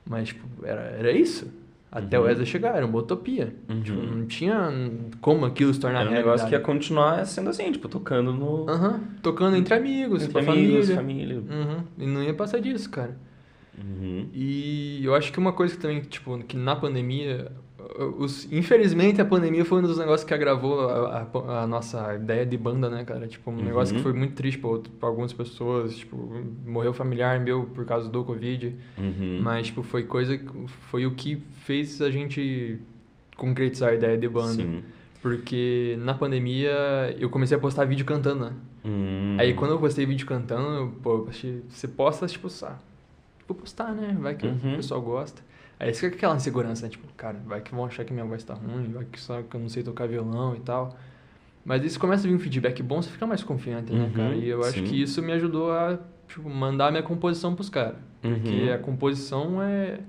[0.07, 1.51] Mas, tipo, era, era isso.
[1.91, 2.25] Até Uhum.
[2.25, 3.55] o Wesley chegar, era uma utopia.
[3.67, 3.81] Uhum.
[3.81, 4.71] Tipo, não tinha
[5.23, 8.69] como aquilo se tornar Era um negócio que ia continuar sendo assim, tipo, tocando no.
[8.69, 10.97] Aham, tocando entre amigos, entre amigos, família.
[10.97, 11.37] família.
[11.39, 13.17] Uhum, E não ia passar disso, cara.
[13.81, 14.29] Uhum.
[14.33, 17.51] E eu acho que uma coisa que também, tipo, que na pandemia.
[18.19, 22.45] Os, infelizmente a pandemia foi um dos negócios que agravou a, a- a nossa ideia
[22.45, 23.27] de banda, né, cara?
[23.27, 23.65] Tipo, um Uhum.
[23.65, 25.97] negócio que foi muito triste pra algumas pessoas.
[25.97, 26.17] Tipo,
[26.67, 28.75] morreu familiar meu por causa do Covid.
[28.99, 29.41] Uhum.
[29.43, 30.39] Mas, tipo, foi coisa.
[30.91, 32.79] Foi o que fez a gente
[33.37, 34.53] concretizar a ideia de banda.
[34.63, 34.83] Sim.
[35.23, 36.71] Porque na pandemia
[37.19, 38.53] eu comecei a postar vídeo cantando, né?
[38.85, 39.37] Hum.
[39.41, 41.25] Aí quando eu postei vídeo cantando, pô,
[41.69, 42.79] você posta, tipo, só,
[43.49, 44.17] vou postar, né?
[44.21, 44.75] Vai que Uhum.
[44.75, 45.43] o pessoal gosta.
[45.81, 46.91] Aí é aquela insegurança, né?
[46.91, 49.55] Tipo, cara, vai que vão achar que minha voz tá ruim, vai que só que
[49.57, 50.97] eu não sei tocar violão e tal.
[51.65, 54.35] Mas isso começa a vir um feedback bom, você fica mais confiante, né, Uhum, cara?
[54.35, 54.85] E eu acho sim.
[54.85, 57.97] que isso me ajudou a, tipo, mandar a minha composição pros caras.
[58.21, 58.75] Porque Uhum.
[58.75, 60.01] a composição é...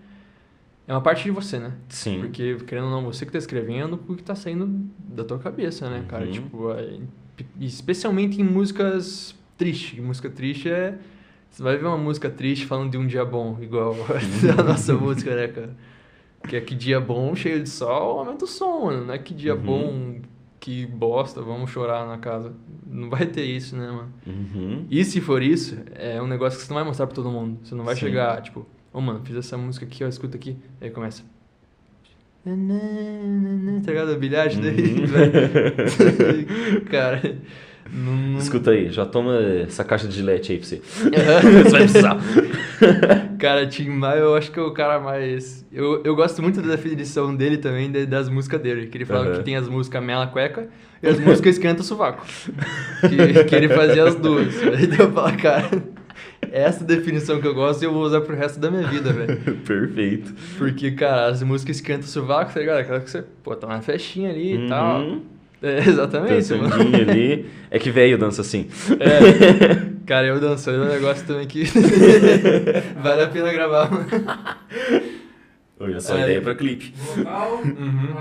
[0.87, 1.73] É uma parte de você, né?
[1.89, 2.19] Sim.
[2.21, 4.65] Porque, querendo ou não, você que tá escrevendo o que tá saindo
[4.97, 6.25] da tua cabeça, né, cara?
[6.25, 6.31] Uhum.
[6.31, 6.97] Tipo, é,
[7.59, 9.99] especialmente em músicas tristes.
[10.03, 10.97] Música triste é...
[11.51, 13.95] Você vai ver uma música triste falando de um dia bom, igual
[14.57, 15.75] a nossa música, né, cara?
[16.47, 19.05] Que é que dia bom, cheio de sol, aumenta o som, mano.
[19.05, 19.61] Não é que dia Uhum.
[19.61, 20.15] bom,
[20.59, 22.53] que bosta, vamos chorar na casa.
[22.87, 24.13] Não vai ter isso, né, mano?
[24.25, 24.85] Uhum.
[24.89, 27.57] E se for isso, é um negócio que você não vai mostrar pra todo mundo.
[27.63, 28.01] Você não vai Sim.
[28.01, 30.55] chegar, tipo, ô mano, fiz essa música aqui, ó, escuta aqui.
[30.79, 31.23] Aí começa.
[33.83, 34.11] Tá ligado?
[34.13, 35.05] A bilhagem daí, Uhum.
[35.07, 36.85] velho.
[36.89, 37.21] Cara,
[37.93, 38.15] não.
[38.15, 40.81] não- Escuta aí, já toma essa caixa de gilete aí pra você.
[41.63, 42.17] Você vai precisar.
[43.39, 45.65] Cara, Tim Maia, eu acho que é o cara mais.
[45.71, 48.87] Eu, eu gosto muito da definição dele também, de- das músicas dele.
[48.87, 49.37] Que ele falava Aham.
[49.37, 50.67] que tem as músicas Mela Cueca
[51.01, 52.25] e as músicas Esquenta Sovaco.
[53.01, 54.55] Que, que ele fazia as duas.
[54.63, 55.69] Aí eu falo, cara,
[56.51, 59.37] essa definição que eu gosto eu vou usar pro resto da minha vida, velho.
[59.65, 60.33] Perfeito.
[60.57, 62.79] Porque, cara, as músicas Esquenta Sovaco, tá ligado?
[62.79, 64.67] Aquela que você, pô, tá na festinha ali e Uhum.
[64.67, 65.17] tal.
[65.61, 66.69] É, exatamente, mano.
[66.69, 67.45] Dançandinho ali.
[67.69, 68.67] É que velho dança assim.
[68.99, 69.99] É.
[70.07, 71.65] Cara, eu dançando é um negócio também que
[73.01, 74.07] vale a pena gravar, mano.
[75.79, 76.23] Olha só, Aí.
[76.23, 76.93] ideia pra clipe.
[76.97, 78.15] Vocal, Uhum.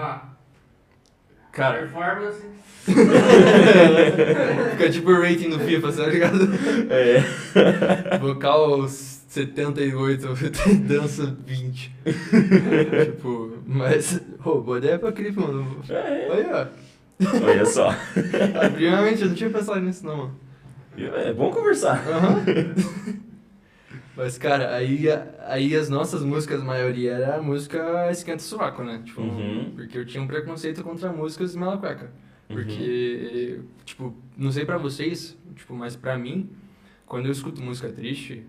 [1.52, 2.42] Cara, performance,
[4.72, 6.48] Fica tipo o rating do FIFA, tá ligado?
[6.90, 8.18] É.
[8.18, 10.26] Vocal 78,
[10.86, 11.92] dança 20.
[13.04, 14.20] tipo, mas.
[14.42, 15.80] Pô, boa ideia pra clipe, mano.
[15.88, 16.28] É.
[16.30, 16.70] Olha,
[17.42, 17.90] Olha só.
[18.72, 20.40] Primeiramente, eu não tinha pensado nisso, não, mano.
[20.96, 22.02] É bom conversar.
[24.16, 25.06] Mas, cara, aí,
[25.46, 29.00] aí as nossas músicas, a maioria era a música Esquenta Sovaco, né?
[29.04, 29.72] Tipo, Uhum.
[29.76, 32.10] porque eu tinha um preconceito contra músicas de mela cueca.
[32.48, 36.50] Porque, tipo, não sei pra vocês, tipo, mas pra mim,
[37.06, 38.42] quando eu escuto música triste,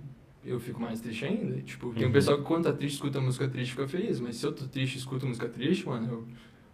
[0.43, 1.61] eu fico mais triste ainda.
[1.61, 2.13] Tipo, tem um Uhum.
[2.13, 4.19] pessoal que quando tá triste, escuta música triste fica feliz.
[4.19, 6.27] Mas se eu tô triste e escuto música triste, mano, eu,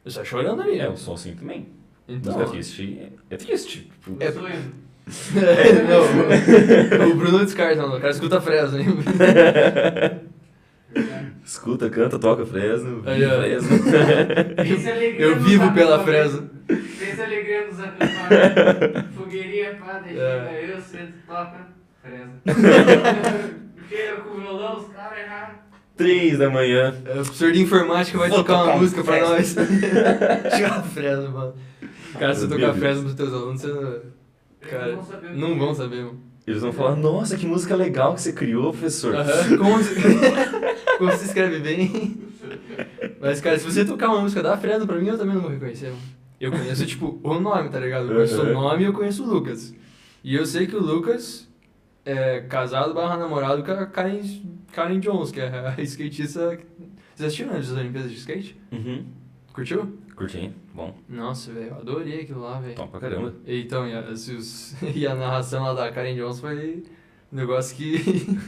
[0.06, 0.80] eu saio chorando ali.
[0.80, 1.68] É, eu sou assim também.
[2.08, 3.92] Então, Música triste é triste.
[4.20, 4.26] É-.
[4.28, 4.32] É,
[5.88, 8.88] não, o- o Bruno descarta, não, o cara escuta Fresno, hein?
[11.44, 13.04] Escuta, canta, toca Fresno.
[13.06, 13.38] Aí, ó.
[13.42, 13.70] Fresno.
[15.20, 16.04] Eu vivo pela.
[16.04, 16.50] Fresno.
[16.68, 19.16] Pensa alegria nos acampamentos.
[19.16, 20.74] Fogueirinha, pá, deixa É.
[20.74, 21.68] eu, sento, toca,
[22.02, 22.42] Fresno.
[23.90, 25.56] Cheira com o violão, os caras já...
[25.98, 26.94] Três da manhã.
[27.06, 29.56] É, O professor de informática vai Vou tocar uma tocar um música pra nós.
[30.56, 31.54] Tira Fresno, mano.
[32.20, 32.80] Cara, se você Meu tocar.
[32.80, 34.02] Fresno pros teus alunos, você não...
[34.62, 35.58] Cara, não vão saber não é.
[35.58, 36.20] vão saber, mano.
[36.48, 39.16] Eles vão falar, nossa, que música legal que você criou, professor.
[39.58, 39.96] Como, se...
[40.98, 42.20] Como se escreve bem.
[43.20, 45.52] Mas, cara, se você tocar uma música da Fresno, pra mim, eu também não vou
[45.52, 46.02] reconhecer, mano.
[46.40, 48.08] Eu conheço, tipo, o nome, tá ligado?
[48.08, 49.74] Eu conheço o nome e eu conheço o Lucas.
[50.24, 51.48] E eu sei que o Lucas
[52.06, 54.22] é casado barra namorado com a Karen,
[54.72, 56.60] Karen Jones, que é a skatista...
[57.16, 58.60] Vocês assistiram as Olimpíadas de Skate?
[58.72, 59.06] Uhum.
[59.54, 59.98] Curtiu?
[60.16, 60.96] Curti, bom.
[61.10, 62.76] Nossa, velho, adorei aquilo lá, velho.
[62.76, 63.34] Top pra caramba.
[63.46, 66.84] Então, e a, os- e a narração lá da Karen Jones foi
[67.32, 67.98] um negócio que.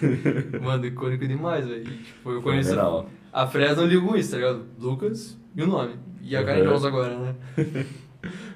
[0.61, 1.87] Mano, icônico demais, velho.
[1.87, 2.69] E, Tipo, eu conheço.
[2.69, 3.09] Fenomenal.
[3.33, 4.65] A Fresno ligo isso, tá ligado?
[4.79, 5.95] Lucas e o nome.
[6.21, 6.67] E a Karen Uhum.
[6.69, 7.35] Jones agora, né?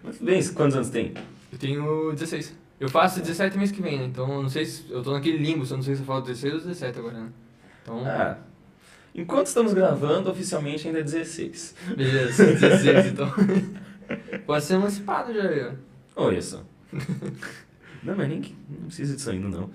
[0.04, 1.14] Mas bem, quantos anos tem?
[1.52, 2.58] Eu tenho 16.
[2.80, 4.06] Eu faço 17 mês que vem, né?
[4.06, 4.90] Então não sei se.
[4.90, 7.20] Eu tô naquele limbo, se eu não sei se eu falo 16 ou 17 agora,
[7.20, 7.30] né?
[7.84, 8.02] Então.
[8.06, 8.38] Ah,
[9.16, 11.76] enquanto estamos gravando, oficialmente ainda é 16.
[11.96, 13.32] Beleza, 16 então.
[14.46, 15.74] Pode ser emancipado já,
[16.16, 16.24] ó.
[16.28, 16.64] Olha só.
[18.04, 19.70] Não, mas nem que- não precisa disso ainda, não.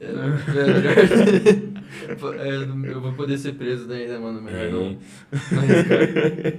[0.00, 0.96] É, é melhor.
[2.38, 4.42] É, eu vou poder ser preso daí, né, mano?
[4.42, 4.98] Melhor não.
[5.52, 6.56] Mas, cara.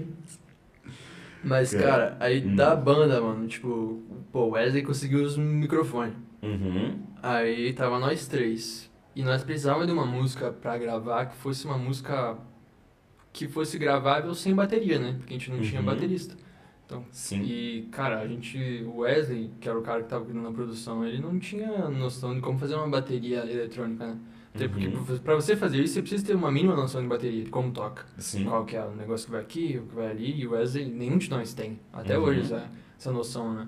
[1.44, 2.56] Mas, cara, aí Hum.
[2.56, 6.13] da banda, mano, tipo, pô, o Wesley conseguiu os microfones.
[6.42, 7.00] Uhum.
[7.22, 8.87] Aí tava nós três.
[9.17, 12.38] E nós precisávamos de uma música pra gravar que fosse uma música
[13.34, 15.15] que fosse gravável sem bateria, né?
[15.17, 15.86] Porque a gente não tinha Uhum.
[15.88, 16.36] baterista.
[17.12, 17.41] Sim.
[17.41, 18.58] E, cara, a gente.
[18.86, 22.36] O Wesley, que era o cara que tava cuidando da produção, ele não tinha noção
[22.36, 24.17] de como fazer uma bateria eletrônica, né?
[24.53, 25.03] Até porque Uhum.
[25.03, 27.71] pra- pra você fazer isso, você precisa ter uma mínima noção de bateria, de como
[27.71, 28.06] toca.
[28.19, 28.45] Sim.
[28.45, 30.86] Qual que é o negócio que vai aqui, o que vai ali, e o Wesley,
[30.86, 31.80] nenhum de nós tem.
[31.91, 32.23] Até Uhum.
[32.25, 33.67] hoje essa, essa noção, né?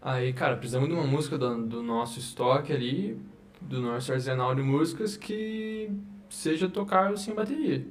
[0.00, 3.18] Aí, cara, precisamos de uma música do, do nosso estoque ali,
[3.60, 5.90] do nosso arsenal de músicas que
[6.30, 7.86] seja tocável sem bateria.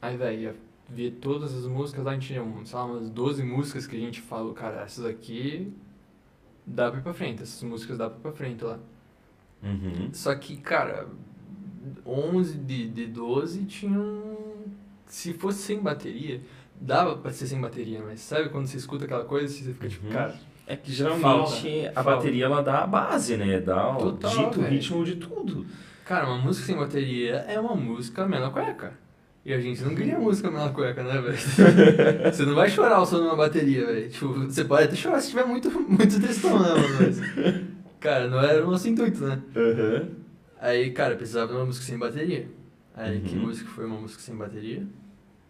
[0.00, 0.56] Aí, velho, ia
[0.88, 4.00] ver todas as músicas lá, a gente tinha, sei lá, umas 12 músicas que a
[4.00, 5.72] gente falou, cara, essas aqui
[6.66, 8.78] dá pra ir pra frente, essas músicas dá pra ir pra frente lá.
[9.62, 10.10] Uhum.
[10.12, 11.08] Só que, cara,
[12.06, 14.36] 11 de, de 12 tinham.
[15.06, 16.42] Se fosse sem bateria,
[16.80, 20.06] dava pra ser sem bateria, mas sabe quando você escuta aquela coisa, você fica tipo,
[20.06, 20.12] Uhum.
[20.12, 20.38] cara.
[20.70, 21.90] É que geralmente Falta.
[21.98, 22.16] a Falta.
[22.18, 23.58] bateria ela dá a base, né?
[23.58, 25.64] Dá o Total, dito ritmo de tudo.
[26.04, 28.92] Cara, uma música sem bateria é uma música mela cueca.
[29.46, 31.38] E a gente não queria música mela cueca, né, velho?
[32.30, 34.10] você não vai chorar ao som de uma bateria, velho.
[34.10, 36.96] Tipo, você pode até chorar se tiver muito, muito textão, né, mano?
[37.00, 37.18] Mas,
[37.98, 39.40] cara, não era o nosso intuito, né?
[39.56, 40.08] Uhum.
[40.60, 42.46] Aí, cara, precisava de uma música sem bateria.
[42.94, 43.46] Aí, que Uhum.
[43.46, 44.82] música foi uma música sem bateria?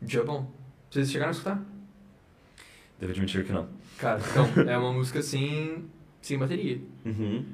[0.00, 0.48] Dia bom.
[0.88, 1.60] Vocês chegaram a escutar?
[3.00, 3.66] Devo admitir que não.
[3.98, 5.84] Cara, então, é uma música sem,
[6.20, 6.80] sem bateria.
[7.04, 7.44] Uhum.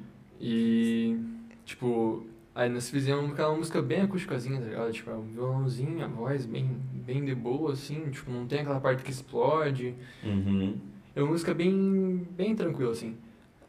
[0.40, 1.18] E,
[1.64, 4.92] tipo, aí nós fizemos aquela música bem acústicazinha, tá ligado?
[4.92, 8.80] Tipo, é um violãozinho, a voz bem, bem de boa, assim, tipo, não tem aquela
[8.80, 9.94] parte que explode.
[10.22, 10.76] Uhum.
[11.16, 13.16] É uma música bem, bem tranquila, assim.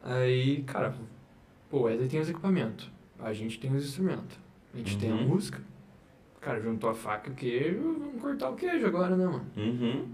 [0.02, 0.94] Aí, cara,
[1.70, 4.38] pô, o Wesley tem os equipamentos, a gente tem os instrumentos,
[4.74, 5.28] a gente tem a Uhum.
[5.28, 5.60] música.
[6.40, 9.44] Cara, juntou a faca e o queijo, vamos cortar o queijo agora, né, mano?
[9.56, 10.06] Uhum.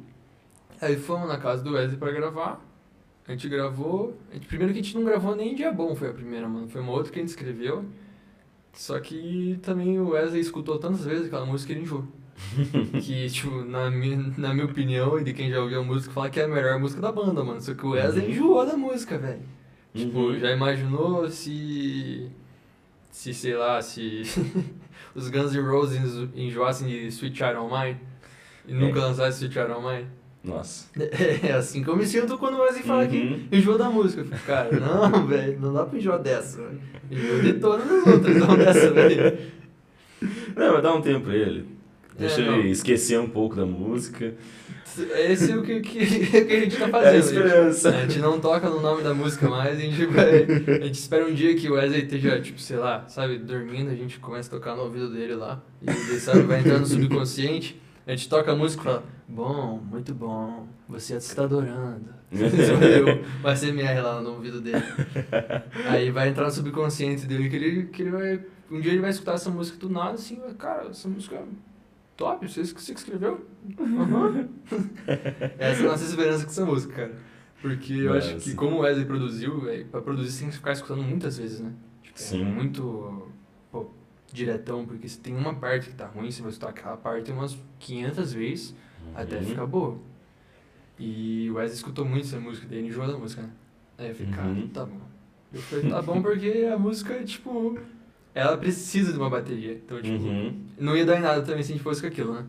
[0.83, 2.61] Aí fomos na casa do Wesley pra gravar.
[3.27, 4.19] A gente gravou.
[4.31, 6.69] A gente, primeiro que a gente não gravou nem Dia Bom, foi a primeira, mano.
[6.69, 7.85] Foi uma outra que a gente escreveu.
[8.73, 12.05] Só que também o Wesley escutou tantas vezes aquela música que ele enjoou.
[13.01, 16.29] que, tipo, na minha, na minha opinião e de quem já ouviu a música, fala
[16.31, 17.61] que é a melhor música da banda, mano.
[17.61, 18.31] Só que o Wesley Uhum.
[18.33, 19.43] enjoou da música, velho.
[19.95, 20.39] Tipo, Uhum.
[20.39, 22.29] já imaginou se.
[23.11, 24.23] Se, sei lá, se.
[25.15, 28.01] os Guns N' Roses enjoassem de Sweet Child O' Mine
[28.67, 29.03] e nunca É.
[29.03, 30.07] lançassem Sweet Child O' Mine?
[30.45, 30.87] Nossa.
[31.43, 33.09] É assim que eu me sinto quando o Wesley fala Uhum.
[33.09, 34.23] que enjoa da música.
[34.23, 36.81] Eu fico, cara, não, velho, não dá pra enjoar dessa, velho.
[37.11, 39.39] Enjoa de todas as outras, não dessa, velho.
[40.57, 41.67] Não, mas dá um tempo pra ele.
[42.19, 42.59] Deixa É, não.
[42.59, 44.35] ele esquecer um pouco da música.
[45.17, 46.05] Esse é o que, que,
[46.45, 47.19] que a gente tá É a fazendo.
[47.25, 47.89] esperança.
[47.89, 50.43] A gente, a gente não toca no nome da música mais, a gente vai.
[50.45, 53.95] A gente espera um dia que o Wesley esteja, tipo, sei lá, sabe, dormindo, a
[53.95, 55.63] gente começa a tocar no ouvido dele lá.
[55.81, 57.81] E ele, sabe, vai entrar no subconsciente.
[58.07, 62.13] A gente toca a música e fala, bom, muito bom, você está adorando.
[63.43, 64.83] Vai ser MR lá no ouvido dele.
[65.89, 68.45] Aí vai entrar no subconsciente dele que ele, que ele vai.
[68.71, 71.45] Um dia ele vai escutar essa música do nada assim, cara, essa música é
[72.17, 73.47] top, você, você que escreveu?
[73.79, 74.49] Aham.
[75.59, 77.13] essa é a nossa esperança com essa música, cara.
[77.61, 78.45] Porque eu acho Nossa.
[78.45, 81.73] que como o Wesley produziu, pra produzir você tem que ficar escutando muitas vezes, né?
[82.03, 82.43] Tipo, Sim.
[82.43, 83.32] É muito
[84.35, 87.57] diretão, porque se tem uma parte que tá ruim, você vai escutar aquela parte umas
[87.79, 88.75] 500 vezes
[89.15, 89.45] até Uhum.
[89.45, 89.99] ficar boa.
[90.99, 93.51] E o Wesley escutou muito essa música dele, enjoou da música, né?
[93.99, 94.69] Aí eu falei, cara, Uhum.
[94.69, 95.01] tá bom.
[95.53, 97.79] Eu falei, tá bom porque a música, tipo,
[98.35, 99.75] ela precisa de uma bateria.
[99.75, 100.55] Então, tipo, Uhum.
[100.79, 102.45] não ia dar em nada também se a gente fosse com aquilo, né?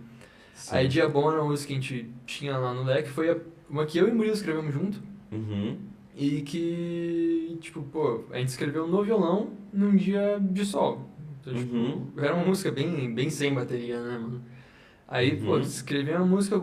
[0.54, 0.76] Sim.
[0.76, 3.86] Aí Dia Bom era uma música que a gente tinha lá no leque, foi uma
[3.86, 5.02] que eu e o Murilo escrevemos junto.
[5.32, 5.78] Uhum.
[6.16, 11.10] E que, tipo, pô, a gente escreveu no violão num dia de sol.
[11.44, 12.08] Então, tipo, Uhum.
[12.18, 14.42] era uma música bem, bem sem bateria, né, mano?
[15.08, 15.60] Aí, pô, Uhum.
[15.60, 16.60] escrevi uma música,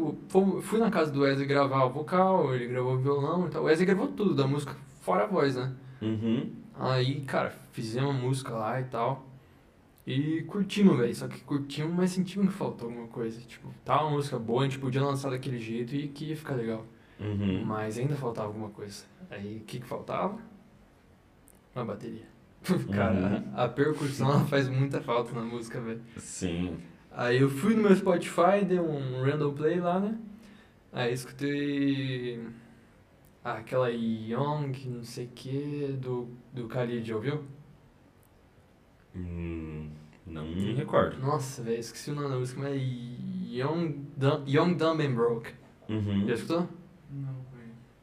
[0.63, 3.63] fui na casa do Wesley gravar o vocal, ele gravou o violão e tal.
[3.63, 5.73] O Wesley gravou tudo da música, fora a voz, né?
[6.01, 6.51] Uhum.
[6.79, 9.27] Aí, cara, fizemos a música lá e tal.
[10.07, 11.15] E curtimos, velho.
[11.15, 13.39] Só que curtimos, mas sentimos que faltou alguma coisa.
[13.43, 16.55] Tipo, tava uma música boa, a gente podia lançar daquele jeito e que ia ficar
[16.55, 16.85] legal.
[17.21, 17.63] Uhum.
[17.67, 19.05] Mas ainda faltava alguma coisa.
[19.31, 20.39] Aí, o que que faltava?
[21.77, 22.27] Uma bateria.
[22.93, 23.53] Cara, Uhum.
[23.57, 26.03] a percussão ela faz muita falta na música, velho.
[26.17, 26.79] Sim.
[27.11, 30.19] Aí eu fui no meu Spotify, dei um random play lá, né?
[30.93, 32.41] Aí escutei
[33.45, 37.45] ah, aquela Young, não sei o que, do, do Khalid, ouviu?
[39.15, 39.91] Hum,
[40.27, 41.19] não me recordo.
[41.19, 45.51] Nossa, velho, esqueci o nome da música, mas é Young, Dumb, Young Dumb and Broke.
[45.89, 46.27] Uhum.
[46.27, 46.69] Já escutou?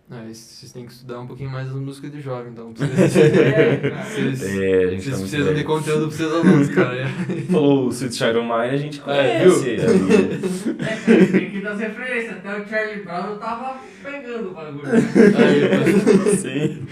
[0.09, 2.71] Vocês têm que estudar um pouquinho mais as músicas de jovem, então.
[2.73, 4.03] Vocês, É, cara.
[4.05, 7.05] vocês, É, a gente vocês tá precisam de conteúdo pros seus alunos, cara.
[7.51, 9.75] Falou o Sweet O' Mine, a gente É, conhece.
[9.75, 10.77] viu?
[10.79, 12.37] É, cara, tem que dar as referências.
[12.37, 14.83] Até o Charlie Brown eu tava pegando o bagulho.
[14.87, 14.99] né?
[15.37, 16.85] Aí, Sim.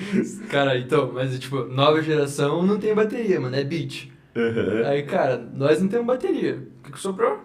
[0.49, 4.09] cara, então, mas tipo, nova geração não tem bateria, mano, é beat.
[4.35, 4.85] Uhum.
[4.87, 6.67] Aí, cara, nós não temos bateria.
[6.79, 7.39] O que, que sobrou?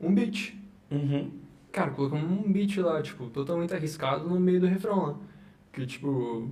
[0.00, 0.54] Um beat.
[0.90, 1.30] Uhum.
[1.72, 5.16] Cara, colocamos um beat lá, tipo, totalmente arriscado no meio do refrão lá.
[5.72, 6.50] Que, tipo,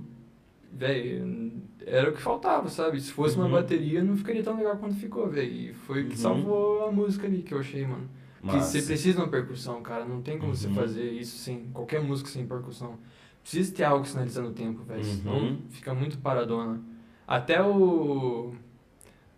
[0.73, 1.51] velho,
[1.85, 2.99] era o que faltava, sabe?
[2.99, 3.51] Se fosse uma Uhum.
[3.51, 5.51] bateria, não ficaria tão legal quanto ficou, velho.
[5.51, 6.17] E foi o que Uhum.
[6.17, 8.09] salvou a música ali, que eu achei, mano.
[8.41, 10.03] Que você precisa de uma percussão, cara.
[10.03, 10.73] Não tem como você Uhum.
[10.73, 12.97] fazer isso sem qualquer música sem percussão.
[13.43, 15.03] Precisa ter algo sinalizando o tempo, velho.
[15.05, 15.57] Senão Uhum.
[15.69, 16.81] fica muito paradona.
[17.27, 18.53] Até o.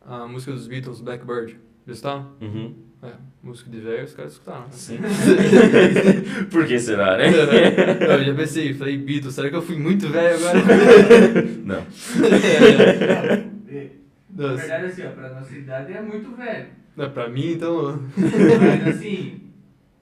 [0.05, 1.59] A música dos Beatles, Blackbird.
[1.85, 2.31] Já escutaram?
[2.41, 2.73] Uhum.
[3.03, 3.11] É,
[3.43, 4.61] música de velho, os caras escutaram.
[4.61, 4.67] né?
[4.71, 4.97] Sim.
[6.49, 7.27] Por que será, né?
[7.29, 10.59] eu já pensei, falei, Beatles, será que eu fui muito velho agora?
[11.65, 11.85] Não.
[13.69, 13.89] É,
[14.35, 14.57] Na Nossa.
[14.57, 16.67] verdade, assim, ó, pra nossa idade é muito velho.
[16.95, 18.01] Não, pra mim, então.
[18.15, 19.41] Mas assim,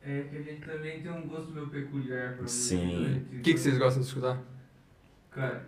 [0.03, 3.07] é que a gente também tem um gosto meio peculiar pra Sim.
[3.07, 3.21] né?
[3.39, 4.37] O que, que vocês gostam de escutar?
[5.31, 5.65] Cara,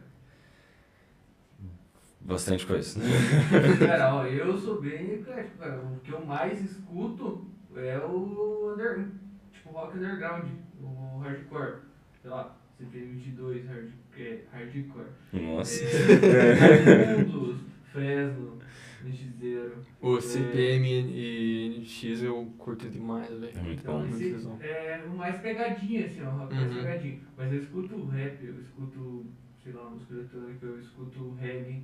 [2.26, 3.00] Bastante coisa.
[3.86, 5.80] cara, ó, eu sou bem eclético, cara.
[5.82, 7.46] O que eu mais escuto
[7.76, 9.06] é o under,
[9.52, 10.46] tipo rock underground,
[10.82, 11.82] o hardcore.
[12.22, 15.08] Sei lá, CP22, hard, é, hardcore.
[15.34, 15.84] Nossa.
[15.86, 17.58] É, Raimundos,
[17.92, 18.60] Fresno,
[19.06, 19.72] NX0.
[20.02, 23.52] O CPM e NX eu curto demais, velho.
[23.58, 24.08] É muito Então, bom.
[24.16, 24.58] esse tesão.
[24.62, 26.74] é o mais pegadinho, assim, ó, o rock mais Uhum.
[26.80, 27.20] pegadinho.
[27.38, 29.26] Mas eu escuto rap, eu escuto,
[29.62, 31.84] sei lá, música eletrônica, eu escuto reggae.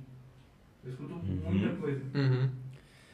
[0.84, 1.40] Eu escuto Uhum.
[1.50, 2.00] muita coisa.
[2.14, 2.48] Uhum.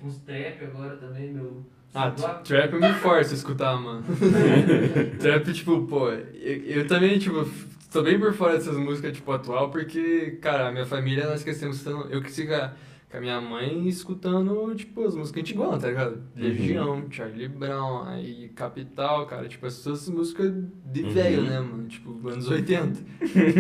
[0.03, 1.65] Uns trap agora também, meu.
[1.95, 4.05] Ah, trap eu me forço a escutar, mano.
[5.19, 6.23] trap, tipo, pô, eu,
[6.65, 7.49] eu também, tipo,
[7.91, 11.85] tô bem por fora dessas músicas, tipo, atual, porque, cara, a minha família, nós crescemos
[12.11, 12.73] eu cresci com a,
[13.17, 16.19] com a minha mãe escutando, tipo, as músicas antigonas, tá ligado?
[16.37, 20.53] Legião, Charlie Brown, aí Capital, cara, tipo, essas músicas
[20.93, 21.11] de Uhum.
[21.11, 21.87] velho, né, mano?
[21.89, 23.01] Tipo, anos 80.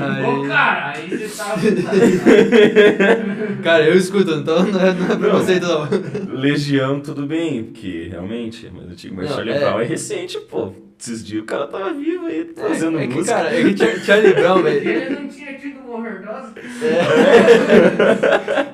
[0.00, 1.54] aí, cara, aí você tá.
[3.62, 5.86] cara, eu escuto, então não é, não é preconceito, não.
[6.40, 9.58] Legião, tudo bem, porque realmente, mas eu digo, mas Não, Charlie é.
[9.60, 10.72] Brown é recente, pô.
[10.98, 13.34] Esses dias o cara tava vivo aí, fazendo é, é que, música.
[13.36, 14.88] cara, é que Char- Charlie Brown, velho.
[14.88, 16.52] Ele não tinha tido overdose?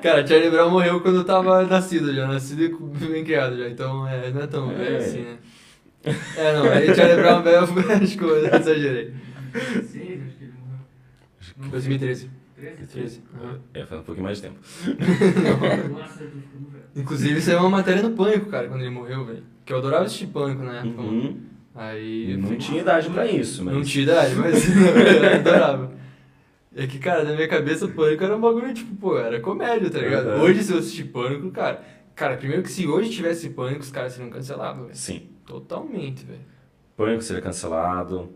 [0.01, 2.69] Cara, Charlie Brown morreu quando eu tava nascido já, nascido e
[3.07, 4.75] bem criado já, então é, não é tão É.
[4.75, 5.37] velho assim, né?
[6.37, 7.59] É, não, aí Charlie Brown velho,
[8.03, 9.13] acho que eu exagerei.
[9.53, 10.79] 16, acho que ele morreu.
[11.57, 11.71] Não sei.
[11.71, 12.29] 2013.
[12.55, 12.87] 13?
[12.87, 13.21] 13.
[13.43, 13.59] aham.
[13.73, 14.57] É, faz um pouquinho mais de tempo.
[16.95, 19.43] Inclusive, saiu uma matéria no Pânico, cara, quando ele morreu, velho.
[19.65, 21.01] Que eu adorava assistir Pânico na época.
[21.01, 21.37] Uhum.
[21.75, 22.37] Aí.
[22.37, 23.73] Não tinha idade pra isso, mas...
[23.73, 25.91] Não tinha idade, mas eu adorava.
[26.75, 29.99] É que, cara, na minha cabeça, Pânico era um bagulho, tipo, pô, era comédia, tá
[29.99, 30.27] ligado?
[30.27, 30.41] Uhum.
[30.41, 31.83] Hoje, se eu assistir Pânico, cara...
[32.15, 34.95] Cara, primeiro que se hoje tivesse Pânico, os caras seriam cancelados, velho.
[34.95, 35.29] Sim.
[35.47, 36.41] Totalmente, velho.
[36.95, 38.31] Pânico seria cancelado.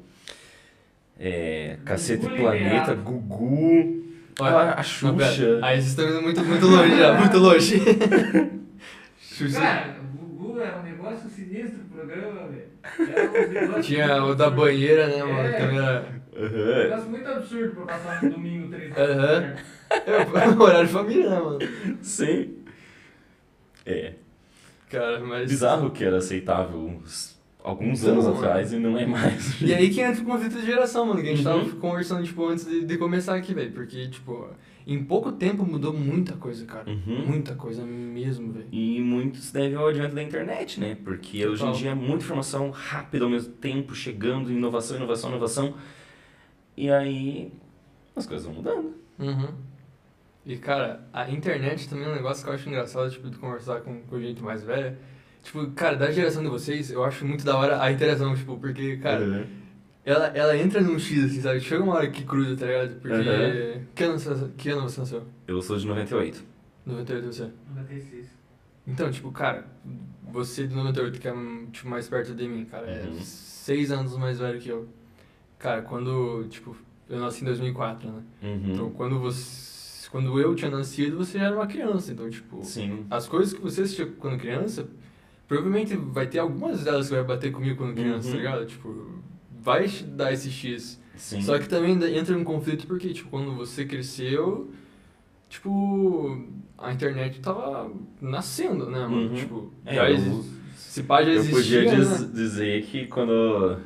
[1.20, 3.02] É, Cacete Gugu Planeta, liberado.
[3.04, 4.04] Gugu.
[4.40, 5.16] Olha, a, a Não, Xuxa.
[5.16, 5.60] pera.
[5.66, 7.82] Aí vocês estão indo muito, muito longe já, muito longe.
[9.22, 9.60] Xuxa.
[9.60, 9.96] Cara,
[10.62, 13.12] era um negócio sinistro o programa, velho.
[13.14, 13.84] Era um negócio.
[13.84, 15.40] Tinha o da banheira, né, mano?
[15.48, 15.52] É.
[15.60, 16.06] Também era.
[16.38, 19.56] Um negócio muito absurdo pra passar no domingo, 3 da Aham.
[19.90, 21.60] É, horário de família, né, mano?
[22.02, 22.58] Sim.
[23.86, 24.14] É.
[24.90, 25.50] Cara, mas.
[25.50, 28.38] Bizarro que era aceitável uns- alguns Então, anos mano.
[28.38, 29.62] atrás e não é mais.
[29.62, 31.80] E aí que entra o conflito de geração, mano, que a gente tava Uhum.
[31.80, 33.72] conversando, tipo, antes de, de começar aqui, velho.
[33.72, 34.50] Porque, tipo,
[34.94, 36.90] em pouco tempo mudou muita coisa, cara.
[36.90, 37.26] Uhum.
[37.28, 38.68] Muita coisa mesmo, velho.
[38.72, 40.96] E muito se deve ao advento da internet, né?
[41.04, 41.74] Porque hoje em Total.
[41.82, 45.74] dia é muita informação rápida ao mesmo tempo, chegando, inovação, inovação, inovação.
[46.76, 47.52] E aí
[48.16, 48.94] as coisas vão mudando.
[49.20, 49.50] Uhum.
[50.46, 53.82] E, cara, a internet também é um negócio que eu acho engraçado, tipo, de conversar
[53.82, 54.98] com, com gente mais velha.
[55.44, 58.96] Tipo, cara, da geração de vocês, eu acho muito da hora a interação, tipo, porque,
[58.98, 59.46] cara, Uhum.
[60.10, 61.60] Ela, ela entra num X, assim, sabe?
[61.60, 62.96] Chega uma hora que cruza, tá ligado?
[63.02, 63.16] Porque...
[63.16, 63.84] Uhum.
[63.94, 65.24] Que, ano, você- que ano você nasceu?
[65.48, 66.44] Eu sou de 98.
[66.86, 67.50] 98 você?
[67.76, 68.26] 96.
[68.88, 69.68] Então, tipo, cara,
[70.32, 71.34] você de 98, que é
[71.74, 73.20] tipo, mais perto de mim, cara, é Uhum.
[73.20, 74.88] seis anos mais velho que eu.
[75.60, 76.76] Cara, quando, tipo,
[77.10, 78.22] eu nasci em 2004, né?
[78.44, 78.74] Uhum.
[78.74, 80.08] Então, quando você...
[80.10, 82.64] Quando eu tinha nascido, você era uma criança, então, tipo...
[82.64, 83.06] Sim.
[83.10, 84.88] As coisas que você assistia quando criança,
[85.50, 88.32] provavelmente vai ter algumas delas que vai bater comigo quando criança, Uhum.
[88.34, 88.66] tá ligado?
[88.66, 89.22] Tipo,
[89.68, 90.98] vai dar esse X.
[91.18, 91.42] Sim.
[91.42, 94.72] Só que também entra um conflito porque, tipo, quando você cresceu,
[95.50, 96.42] tipo,
[96.78, 97.92] a internet tava
[98.22, 99.30] nascendo, né, mano?
[99.30, 99.34] Uhum.
[99.36, 100.44] Tipo, É, já eu- exi-
[100.78, 102.30] se pá já Eu existia, podia diz- né?
[102.34, 103.32] dizer que quando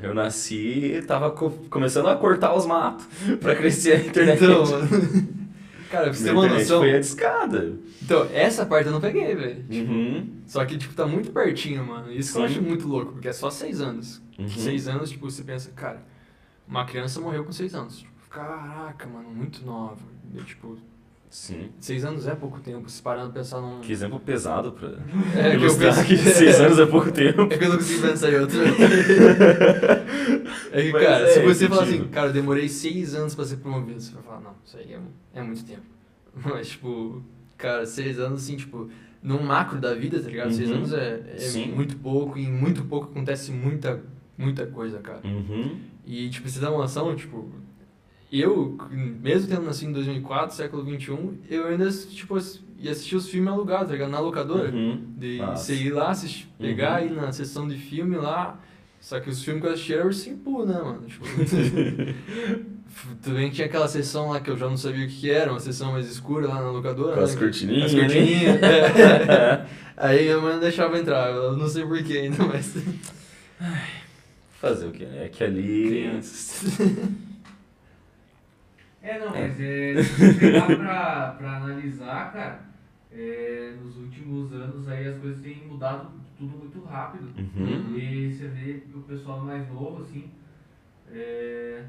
[0.03, 3.05] eu nasci, tava co- começando a cortar os matos
[3.41, 4.43] pra crescer a internet.
[4.43, 5.40] Então, mano...
[5.91, 6.79] Cara, pra você ter uma noção...
[6.79, 7.77] foi a discada.
[8.01, 9.65] Então, essa parte eu não peguei, velho.
[9.69, 10.41] Uhum.
[10.47, 12.09] Só que, tipo, tá muito pertinho, mano.
[12.11, 12.53] Isso que eu Sim.
[12.53, 14.21] acho muito louco, porque é só seis anos.
[14.39, 14.47] Uhum.
[14.47, 16.01] Seis anos, tipo, você pensa, cara,
[16.65, 17.99] uma criança morreu com seis anos.
[17.99, 19.99] Tipo, caraca, mano, muito nova.
[20.33, 20.77] E, tipo,
[21.31, 21.69] Sim.
[21.79, 23.79] seis anos é pouco tempo, se parando pensar num...
[23.79, 24.89] Que exemplo pesado pra
[25.33, 27.43] É, que eu penso que seis anos é pouco tempo.
[27.43, 28.59] É que eu não consigo pensar em outro.
[30.71, 33.45] é que, Mas cara, é se você falar assim, cara, eu demorei seis anos pra
[33.45, 35.81] ser promovido, você vai falar, não, isso aí é, é muito tempo.
[36.35, 37.21] Mas, tipo,
[37.57, 38.89] cara, seis anos, assim, tipo,
[39.23, 40.51] num macro da vida, tá ligado?
[40.51, 40.77] Seis Uhum.
[40.77, 44.01] anos é, é muito pouco, e em muito pouco acontece muita,
[44.37, 45.21] muita coisa, cara.
[45.23, 45.77] Uhum.
[46.05, 47.49] E, tipo, você dá uma noção, tipo,
[48.31, 51.17] eu, mesmo tendo nascido em 2004, século XXI,
[51.49, 52.37] eu ainda, tipo,
[52.79, 54.09] ia assistir os filmes alugados, tá ligado?
[54.09, 54.71] Na locadora.
[54.71, 55.03] Uhum.
[55.17, 57.07] De você ir lá, assistir, pegar, Uhum.
[57.07, 58.59] ir na sessão de filme lá.
[58.99, 61.01] Só que os filmes que eu assisti eram Ursinho Poo, né, mano?
[61.07, 61.25] Tipo,
[63.21, 65.59] também tinha aquela sessão lá que eu já não sabia o que que era, uma
[65.59, 67.15] sessão mais escura lá na locadora.
[67.17, 67.41] Com as né?
[67.41, 68.61] cortininhas, As cortininhas.
[68.61, 69.65] é.
[69.97, 72.75] Aí minha mãe não deixava entrar, eu não sei porquê ainda, mas.
[74.59, 75.07] Fazer o quê?
[75.15, 75.87] É que ali.
[75.87, 76.77] Crianças.
[79.01, 82.61] É, não, mas é, se pegar pra, pra analisar, cara,
[83.11, 87.31] é, nos últimos anos aí as coisas têm mudado tudo muito rápido.
[87.37, 87.97] Uhum.
[87.97, 90.29] E você vê o pessoal mais novo, assim,
[91.11, 91.85] é,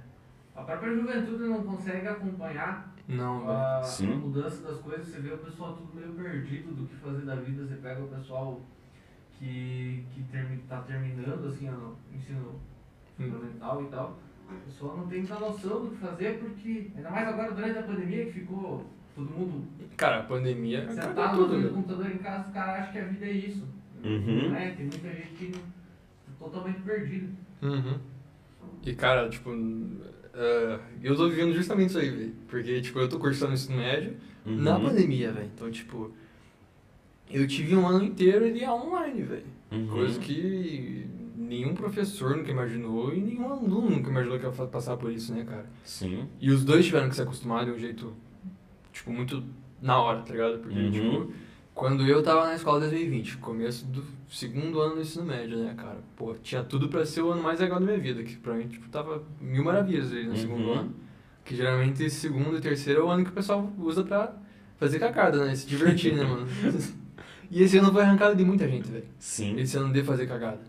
[0.55, 5.39] a própria juventude não consegue acompanhar Não, a, a mudança das coisas, você vê o
[5.39, 7.67] pessoal tudo meio perdido do que fazer da vida.
[7.67, 8.61] Você pega o pessoal
[9.39, 12.61] que, que termi, tá terminando assim, o ensino
[13.17, 14.19] fundamental e tal.
[14.53, 17.83] O pessoal não tem muita noção do que fazer, porque, ainda mais agora durante a
[17.83, 18.85] pandemia que ficou
[19.15, 19.65] todo mundo
[19.97, 23.27] Cara, a pandemia tá tudo, no computador em casa, os caras acham que a vida
[23.27, 23.63] é isso.
[24.03, 24.49] Uhum.
[24.49, 24.71] Não é?
[24.71, 25.59] Tem muita gente que tá
[26.39, 27.29] totalmente perdida.
[27.63, 27.99] Uhum.
[28.85, 29.51] E, cara, tipo,
[30.35, 32.35] eh, eu tô vivendo justamente isso aí, velho.
[32.49, 34.57] Porque, tipo, eu tô cursando ensino médio Uhum.
[34.57, 35.51] na pandemia, velho.
[35.55, 36.11] Então, tipo,
[37.31, 39.47] eu tive um ano inteiro de aula online, velho.
[39.71, 39.87] Uhum.
[39.87, 41.07] Coisa que
[41.53, 45.45] nenhum professor nunca imaginou e nenhum aluno nunca imaginou que ia passar por isso, né,
[45.45, 45.67] cara?
[45.85, 46.27] Sim.
[46.41, 48.13] E os dois tiveram que se acostumar de um jeito,
[48.93, 49.43] tipo, muito
[49.81, 50.59] na hora, tá ligado?
[50.59, 50.91] Porque, Uhum.
[50.91, 51.33] tipo,
[51.75, 55.75] quando eu tava na escola em 2020, começo do segundo ano do ensino médio, né,
[55.77, 55.99] cara?
[56.17, 58.67] Pô, tinha tudo pra ser o ano mais legal da minha vida, que pra mim,
[58.69, 60.37] tipo, tava mil maravilhas ali no Uhum.
[60.37, 60.95] segundo ano.
[61.45, 64.33] Que geralmente segundo e terceiro é o ano que o pessoal usa pra
[64.79, 65.55] fazer cagada, né?
[65.57, 66.47] Se divertir, né, mano?
[67.51, 69.05] E esse ano foi arrancado de muita gente, velho.
[69.19, 69.59] Sim.
[69.59, 70.61] Esse ano de fazer cagada.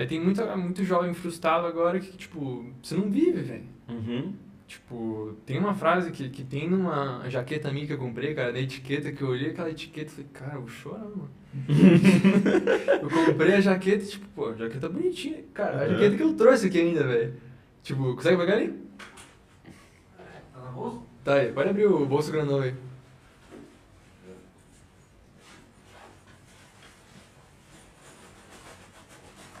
[0.00, 3.64] Aí tem muita, muito jovem frustrado agora que, tipo, você não vive, velho.
[3.86, 4.32] Uhum.
[4.66, 8.60] Tipo, tem uma frase que, que tem numa jaqueta minha que eu comprei, cara, na
[8.60, 11.28] etiqueta, que eu olhei aquela etiqueta e falei, cara, eu vou chorar, mano.
[13.02, 15.44] eu comprei a jaqueta, tipo, pô, a jaqueta bonitinha.
[15.52, 15.92] Cara, a Uhum.
[15.92, 17.34] jaqueta que eu trouxe aqui ainda, velho.
[17.82, 18.72] Tipo, consegue pegar ali?
[20.54, 20.98] Tá na bolsa?
[21.22, 22.72] Tá aí, pode abrir o bolso grandão aí.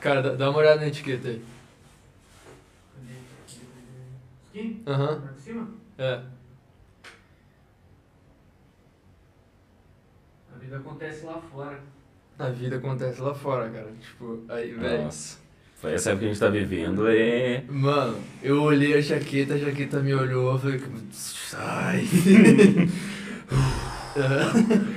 [0.00, 1.42] Cara, dá, dá uma olhada na etiqueta aí.
[4.50, 4.82] Aqui?
[4.86, 5.68] Aham, Pra cima?
[5.98, 6.20] é.
[10.54, 11.80] A vida acontece lá fora.
[12.38, 13.92] A vida acontece lá fora, cara.
[14.00, 15.04] Tipo, aí, velho.
[15.04, 15.38] Nossa.
[15.80, 17.62] Foi essa época que a gente tá vivendo é.
[17.68, 20.80] Mano, eu olhei a jaqueta, a jaqueta me olhou, eu falei,
[21.12, 22.04] sai.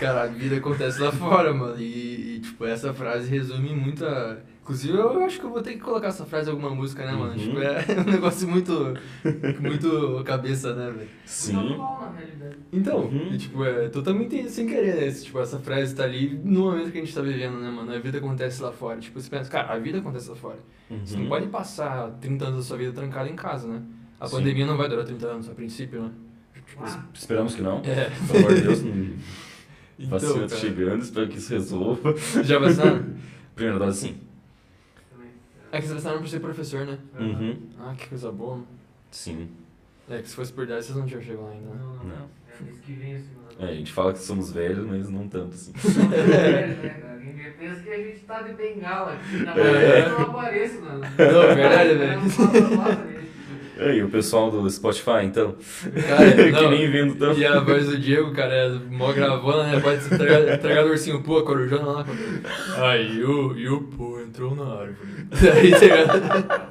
[0.00, 1.78] Cara, a vida acontece lá fora, mano.
[1.78, 4.42] E, e, tipo, essa frase resume muita.
[4.62, 7.12] Inclusive, eu acho que eu vou ter que colocar essa frase em alguma música, né,
[7.12, 7.32] mano?
[7.32, 7.38] Uhum.
[7.38, 8.94] Tipo, é um negócio muito.
[9.60, 11.08] Muito cabeça, né, velho?
[11.24, 11.52] Sim.
[11.54, 12.56] Normal, na realidade.
[12.72, 13.30] Então, Uhum.
[13.32, 15.06] e, tipo, é totalmente sem querer, né?
[15.06, 17.92] Esse, Tipo, essa frase tá ali no momento que a gente tá vivendo, né, mano?
[17.92, 18.98] A vida acontece lá fora.
[19.00, 20.58] Tipo, você pensa, cara, a vida acontece lá fora.
[21.04, 21.28] Você não Uhum.
[21.28, 23.82] pode passar 30 anos da sua vida trancado em casa, né?
[24.20, 24.36] A Sim.
[24.36, 26.10] pandemia não vai durar 30 anos, a princípio, né?
[26.78, 27.78] Ah, Esperamos que não.
[27.84, 28.10] É.
[28.30, 29.06] Pelo amor de Deus, não-
[30.00, 32.14] Então, vacina cara, chegando, espero que isso resolva.
[32.42, 33.04] já vacinaram?
[33.54, 34.16] Primeira dose, sim.
[35.72, 36.98] É que vocês vacinaram por ser professor, né?
[37.18, 37.58] Uhum.
[37.78, 38.54] Ah, que coisa boa.
[38.56, 38.66] mano.
[39.10, 39.48] Sim.
[40.08, 41.98] É que se fosse por 10, vocês não tinham chegado lá ainda, Não, né?
[41.98, 42.04] não.
[42.04, 42.30] Não.
[42.58, 43.68] É mês que vem, assim, mano.
[43.68, 45.72] É, a gente fala que somos velhos, mas não tanto assim.
[45.98, 47.16] Não, é, né, cara?
[47.18, 49.36] Ninguém pensa que a gente tá de bengala aqui.
[49.44, 49.54] Na É.
[49.54, 51.00] verdade, eu não apareço, mano.
[51.00, 52.20] Não, verdade, velho.
[53.80, 55.54] É, E o pessoal do Spotify, então?
[56.08, 56.70] Cara, que não.
[56.70, 57.38] nem vendo tanto.
[57.40, 59.80] E a voz do Diego, cara, é mó gravona, né?
[59.80, 62.06] Pode ser entregar, entregar do ursinho pô, a corujona lá.
[62.76, 64.96] Aí o, e o pô entrou na árvore.
[65.56, 66.68] Aí, tá?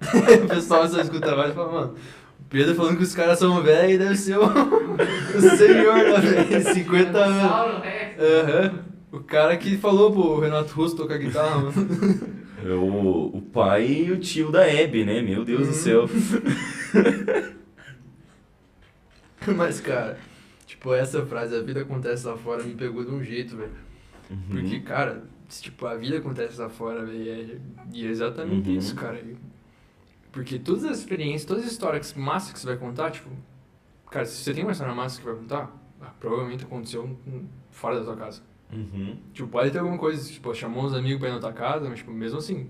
[0.44, 1.94] O pessoal só escuta a voz e fala, mano,
[2.40, 6.20] o Pedro falando que os caras são velhos e deve ser o, o senhor, né,
[6.20, 6.74] velho?
[6.74, 7.82] 50 anos.
[7.84, 8.16] Rex.
[8.20, 8.74] Aham.
[9.10, 11.72] O cara que falou pro Renato Russo tocar guitarra, mano.
[12.64, 15.20] É o, o pai e o tio da Hebe, né?
[15.22, 16.06] Meu Deus do céu.
[19.56, 20.18] Mas, cara,
[20.66, 23.72] tipo, essa frase, a vida acontece lá fora, me pegou de um jeito, velho.
[24.30, 24.40] Uhum.
[24.50, 28.76] Porque, cara, tipo, a vida acontece lá fora, velho, e é, é exatamente Uhum.
[28.76, 29.22] isso, cara.
[30.32, 33.30] Porque todas as experiências, todas as histórias massas que você vai contar, tipo,
[34.10, 37.98] cara, se você tem uma história massa que vai contar, ah, provavelmente aconteceu hum, fora
[38.00, 38.42] da tua casa.
[38.72, 39.16] Uhum.
[39.32, 41.98] Tipo, pode ter alguma coisa, tipo, chamou uns amigos pra ir na tua casa, mas,
[41.98, 42.68] tipo, mesmo assim,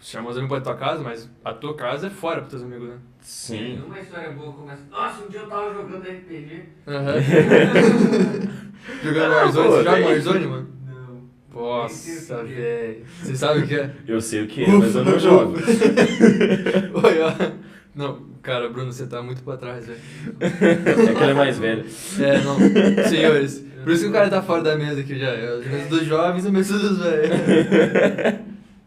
[0.00, 2.50] chamou os amigos pra ir na tua casa, mas a tua casa é fora pros
[2.50, 2.96] teus amigos, né?
[3.20, 3.82] Sim.
[3.86, 4.82] Uma história boa começa.
[4.90, 6.62] Nossa, um dia eu tava jogando RPG.
[6.86, 7.14] Aham.
[9.02, 10.68] Jogando Warzone, Pô, você joga Warzone, mano?
[10.86, 11.60] Não.
[11.60, 13.04] Nossa, velho.
[13.20, 13.90] Você sabe o que é?
[14.06, 15.56] Eu sei o que é, mas eu não jogo.
[17.04, 17.52] Oi, ó.
[17.94, 19.98] Não, cara, Bruno, você tá muito pra trás, velho.
[20.40, 21.84] É que ele é mais velho.
[22.20, 23.08] É, não.
[23.08, 25.28] Senhores, por isso que o cara tá fora da mesa aqui já.
[25.28, 27.28] É a mesa dos jovens e a mesa dos velhos.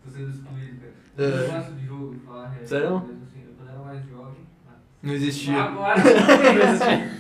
[0.04, 0.94] Tô sendo excluído, cara.
[1.18, 1.48] Eu É.
[1.48, 2.66] não gosto de jogo, de falar real.
[2.68, 2.92] Sério?
[3.08, 4.36] Mas, assim, eu quando era mais jovem.
[5.02, 5.62] Não existia.
[5.64, 7.12] Agora não existia.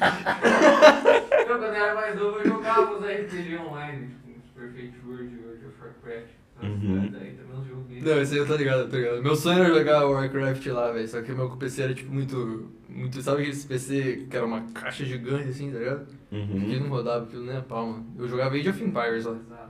[1.48, 5.76] Eu, quando era mais novo, eu jogava os RPG online, tipo, Perfect World, World of
[5.82, 6.30] Warcraft.
[6.62, 7.10] Uhum.
[7.10, 9.22] Bem- Não, esse aí eu tô ligado, tô ligado.
[9.22, 11.08] Meu sonho era jogar Warcraft lá, velho.
[11.08, 12.70] Só que meu PC era, tipo, muito.
[12.88, 16.08] muito sabe aquele PC que era uma caixa gigante assim, tá ligado?
[16.32, 16.80] Uhum.
[16.82, 18.06] não rodava aquilo nem a pau, mano.
[18.18, 19.34] Eu jogava Age of Empires lá.
[19.38, 19.70] Exato.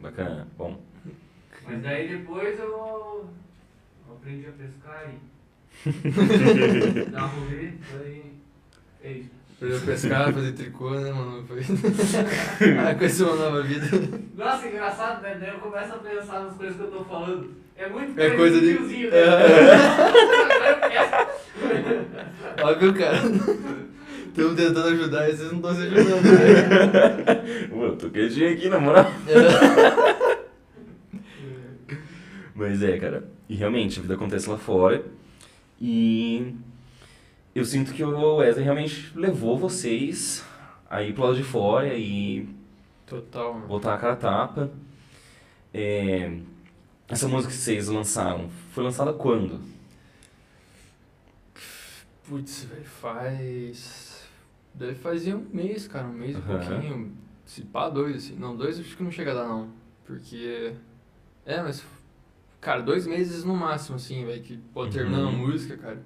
[0.00, 0.48] Bacana.
[0.56, 0.80] Bom.
[1.66, 5.18] Mas daí depois eu, eu aprendi a pescar e
[7.10, 8.32] dar rolê, daí
[9.02, 9.30] É isso.
[9.62, 11.44] Aprendeu a pescar, fazer tricô, né, mano?
[11.46, 11.58] Foi...
[11.60, 13.86] Aí conheceu uma nova vida.
[14.36, 15.36] Nossa, engraçado, né?
[15.38, 17.48] Daí eu começo a pensar nas coisas que eu tô falando.
[17.76, 19.16] É muito É coisa de- tiozinho, né?
[22.58, 22.62] É.
[22.64, 23.18] Óbvio, cara.
[24.28, 26.22] Estamos tentando ajudar e vocês não estão se ajudando.
[26.24, 27.68] Né?
[27.70, 29.06] Pô, eu tô quietinho aqui, na moral.
[32.54, 33.24] Mas é, cara.
[33.48, 35.04] E realmente, a vida acontece lá fora.
[35.80, 36.54] E
[37.54, 40.44] eu sinto que o Wesley realmente levou vocês
[40.88, 42.48] aí pro lado de fora e
[43.06, 44.70] Total, botar a cara a tapa.
[45.74, 46.38] É,
[47.08, 49.60] essa música que vocês lançaram, foi lançada quando?
[52.28, 54.26] Putz, velho, faz.
[54.74, 56.58] Deve fazer um mês, cara, um mês e Aham.
[56.58, 57.12] pouquinho.
[57.44, 58.36] Se pá, dois, assim.
[58.36, 59.70] Não, dois acho que não chega a dar, não.
[60.06, 60.72] Porque.
[61.44, 61.84] É, mas.
[62.60, 64.42] Cara, dois meses no máximo, assim, velho.
[64.42, 65.36] Que, pô, terminando a Uhum.
[65.48, 66.00] música, cara.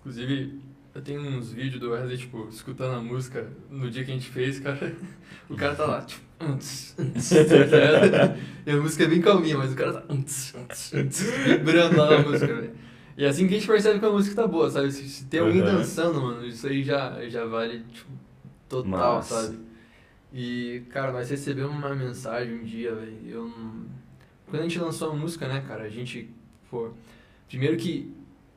[0.00, 0.60] Inclusive,
[0.94, 4.28] eu tenho uns vídeos do Wesley, tipo, escutando a música no dia que a gente
[4.30, 4.94] fez, cara.
[5.48, 6.22] O cara tá lá, tipo.
[6.40, 8.36] "Unts, unts", tá
[8.66, 10.14] e a música é bem calminha, mas o cara tá.
[10.14, 12.74] "Unts, unts, unts", Vibrando lá na música, velho.
[13.16, 14.90] E é assim que a gente percebe que a música tá boa, sabe?
[14.90, 15.78] Se, se tem alguém Aham.
[15.78, 18.10] dançando, mano, isso aí já, já vale, tipo,
[18.68, 19.58] total, sabe?
[20.32, 23.18] E, cara, nós recebemos uma mensagem um dia, velho.
[23.28, 23.84] Eu não...
[24.46, 26.30] Quando a gente lançou a música, né, cara, a gente,
[26.70, 26.90] pô.
[27.48, 28.10] Primeiro que.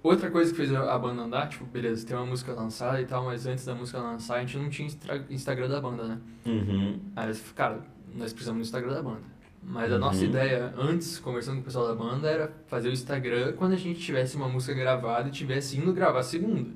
[0.06, 3.26] Outra coisa que fez a banda andar, tipo, beleza, tem uma música lançada e tal,
[3.26, 4.88] mas antes da música lançar a gente não tinha
[5.30, 6.20] Instagram da banda, né?
[6.46, 7.00] Uhum.
[7.16, 7.82] Aí, cara,
[8.16, 9.22] nós precisamos do Instagram da banda.
[9.64, 10.26] Mas a nossa Uhum.
[10.30, 14.00] ideia, antes, conversando com o pessoal da banda, era fazer o Instagram quando a gente
[14.00, 16.70] tivesse uma música gravada e tivesse indo gravar a segunda.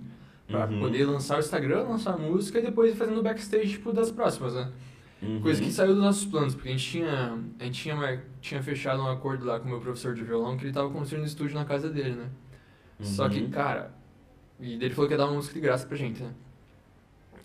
[0.47, 0.79] Pra Uhum.
[0.79, 4.09] poder lançar o Instagram, lançar a música e depois ir fazendo o backstage, tipo, das
[4.11, 4.71] próximas, né?
[5.21, 5.39] Uhum.
[5.41, 9.03] Coisa que saiu dos nossos planos, porque a gente tinha, a gente tinha, tinha fechado
[9.03, 11.53] um acordo lá com o meu professor de violão que ele tava construindo um estúdio
[11.53, 12.25] na casa dele, né?
[13.01, 13.49] Só que, Uhum.
[13.49, 13.91] cara,
[14.59, 16.31] e ele falou que ia dar uma música de graça pra gente, né?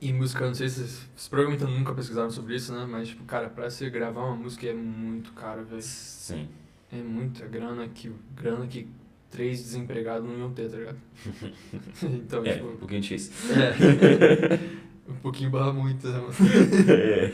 [0.01, 2.85] E música, não sei se vocês, vocês provavelmente nunca pesquisaram sobre isso, né?
[2.89, 5.81] Mas, tipo, cara, pra você gravar uma música é muito caro, velho.
[5.81, 6.49] Sim.
[6.93, 8.87] É muita grana que, grana que
[9.31, 10.99] três desempregados não iam ter, tá ligado?
[12.03, 13.33] então, É, tipo, um pouquinho difícil.
[13.55, 14.59] é.
[15.11, 16.35] um pouquinho barra muito, né, mano?
[16.91, 17.33] É.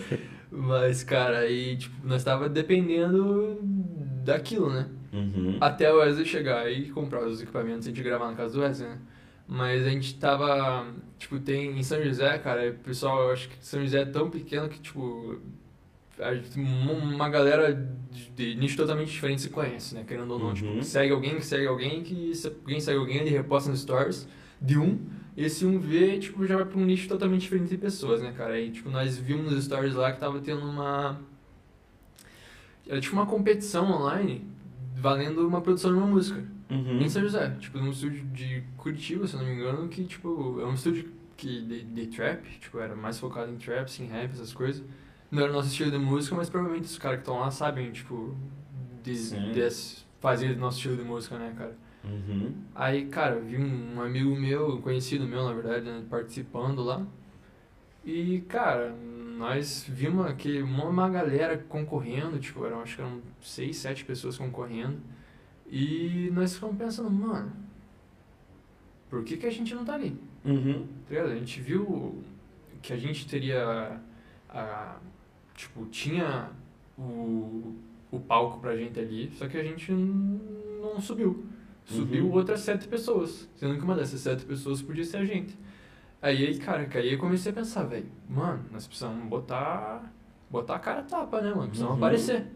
[0.53, 3.59] Mas, cara, aí, tipo, nós tava dependendo
[4.25, 4.89] daquilo, né?
[5.13, 5.57] Uhum.
[5.61, 8.61] Até o Wesley chegar e comprar os equipamentos e a gente gravar na casa do
[8.61, 8.99] Wesley, né?
[9.49, 10.87] Mas a gente tava,
[11.19, 14.31] tipo, tem em São José, cara, o pessoal, eu acho que São José é tão
[14.31, 15.41] pequeno que, tipo,
[16.57, 17.89] uma galera
[18.37, 20.05] de, nicho totalmente diferente se conhece, né?
[20.07, 20.55] Querendo ou não, Uhum.
[20.55, 24.29] tipo, segue alguém que segue alguém, que se alguém segue alguém, ele reposta nos stories
[24.61, 24.99] de um,
[25.37, 28.33] e esse um vê, tipo, já vai pra um nicho totalmente diferente de pessoas, né,
[28.37, 28.55] cara?
[28.55, 31.19] Aí, tipo, nós vimos nos stories lá que tava tendo uma...
[32.87, 34.45] Era tipo uma competição online
[34.97, 36.45] valendo uma produção de uma música.
[36.71, 37.01] Uhum.
[37.01, 40.61] Em São José, tipo, num estúdio de Curitiba, se eu não me engano, que, tipo,
[40.61, 44.31] é um estúdio que, de, de trap, tipo, era mais focado em trap, assim, rap,
[44.31, 44.85] essas coisas.
[45.31, 47.91] Não era o nosso estilo de música, mas provavelmente os caras que estão lá sabem,
[47.91, 48.37] tipo,
[49.03, 49.53] de, Sim.
[49.53, 49.69] de
[50.21, 51.77] fazer nosso estilo de música, né, cara?
[52.05, 52.55] Uhum.
[52.75, 57.05] Aí, cara, vi um amigo meu, um conhecido meu, na verdade, né, participando lá.
[58.05, 58.95] E, cara,
[59.41, 64.37] nós vimos aquele, uma, uma galera concorrendo, tipo, eram, acho que eram seis, sete pessoas
[64.37, 64.99] concorrendo.
[65.67, 67.51] E nós ficamos pensando, mano,
[69.09, 70.15] por que, que a gente não tá ali?
[70.45, 70.87] Uhum.
[71.09, 71.23] Tá?
[71.23, 72.23] A gente viu
[72.83, 73.99] que a gente teria.
[74.51, 74.99] A,
[75.55, 76.51] tipo, tinha
[76.99, 77.77] o,
[78.11, 81.47] o palco pra gente ali, só que a gente não subiu.
[81.87, 82.33] Subiu Uhum.
[82.33, 85.57] outras sete pessoas, sendo que uma dessas sete pessoas podia ser a gente.
[86.23, 90.13] Aí, aí cara, que aí eu comecei a pensar, velho, mano, nós precisamos botar.
[90.51, 91.69] botar a cara a tapa, né, mano?
[91.69, 91.99] Precisamos Uhum.
[92.05, 92.47] aparecer.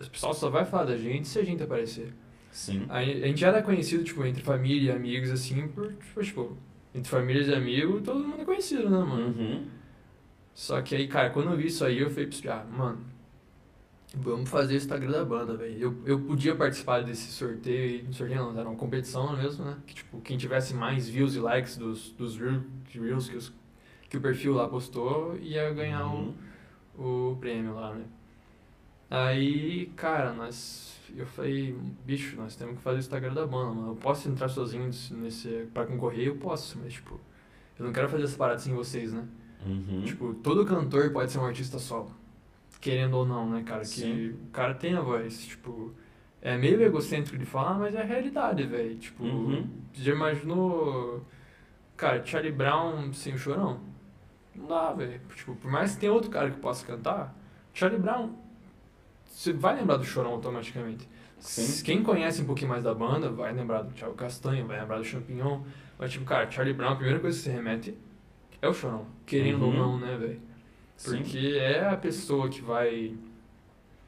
[0.00, 2.12] O pessoal só vai falar da gente se a gente aparecer.
[2.50, 2.86] Sim.
[2.88, 6.56] Aí, a gente já era conhecido, tipo, entre família e amigos, assim, por, tipo, tipo,
[6.94, 9.26] entre famílias e amigos, todo mundo é conhecido, né, mano?
[9.26, 9.66] Uhum.
[10.54, 12.98] Só que aí, cara, quando eu vi isso aí, eu falei ah, mano,
[14.16, 15.76] vamos fazer o Instagram da banda, velho.
[15.78, 19.76] Eu, eu podia participar desse sorteio, sorteio não, era uma competição mesmo, né?
[19.86, 22.62] Que, tipo, quem tivesse mais views e likes dos, dos reel-
[22.92, 23.52] reels que, os,
[24.08, 26.34] que o perfil lá postou, ia ganhar Uhum.
[26.98, 28.04] o, o prêmio lá, né?
[29.10, 30.92] Aí, cara, nós.
[31.16, 33.92] Eu falei, bicho, nós temos que fazer o Instagram da banda, mano.
[33.92, 37.20] Eu posso entrar sozinho nesse, nesse, pra concorrer, eu posso, mas, tipo,
[37.78, 39.24] eu não quero fazer essa parada sem vocês, né?
[39.64, 40.02] Uhum.
[40.04, 42.10] Tipo, todo cantor pode ser um artista solo.
[42.84, 43.80] Querendo ou não, né, cara?
[43.80, 44.28] Que Sim.
[44.32, 45.94] o cara tem a voz, tipo.
[46.42, 48.94] É meio egocêntrico de falar, mas é a realidade, velho.
[48.96, 49.66] Tipo, Uhum.
[49.94, 51.24] já imaginou.
[51.96, 53.80] Cara, Charlie Brown sem o chorão?
[54.54, 55.18] Não dá, velho.
[55.34, 57.34] Tipo, por mais que tenha outro cara que possa cantar,
[57.72, 58.32] Charlie Brown.
[59.24, 61.08] Você vai lembrar do chorão automaticamente.
[61.38, 61.82] Sim.
[61.84, 65.04] Quem conhece um pouquinho mais da banda vai lembrar do Thiago Castanho, vai lembrar do
[65.04, 65.62] Champignon.
[65.98, 67.96] Mas, tipo, cara, Charlie Brown, a primeira coisa que você remete
[68.60, 69.06] é o Chorão.
[69.24, 69.76] Querendo ou Uhum.
[69.78, 70.40] não, né, velho?
[70.96, 71.18] Sim.
[71.18, 73.14] Porque é a pessoa que vai.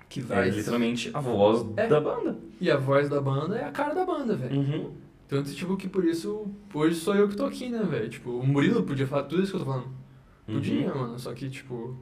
[0.09, 0.49] Que vai.
[0.49, 1.87] É literalmente a voz É.
[1.89, 2.39] da banda.
[2.61, 4.57] E a voz da banda é a cara da banda, velho.
[4.61, 4.93] Uhum.
[5.29, 8.09] Tanto, tipo, que por isso, hoje sou eu que tô aqui, né, velho?
[8.09, 9.89] Tipo, o Murilo podia falar tudo isso que eu tô falando.
[10.47, 11.01] Podia, Uhum.
[11.01, 11.19] mano.
[11.19, 11.97] Só que, tipo,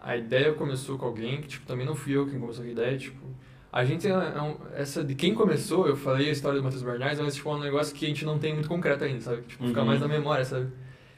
[0.00, 2.72] a ideia começou com alguém que, tipo, também não fui eu quem começou com a
[2.72, 3.20] ideia, tipo.
[3.70, 6.82] A gente é, é um- essa de quem começou, eu falei a história do Matheus
[6.82, 9.42] Bernardes, mas, tipo, é um negócio que a gente não tem muito concreto ainda, sabe?
[9.42, 9.86] Tipo, fica Uhum.
[9.86, 10.68] mais na memória, sabe?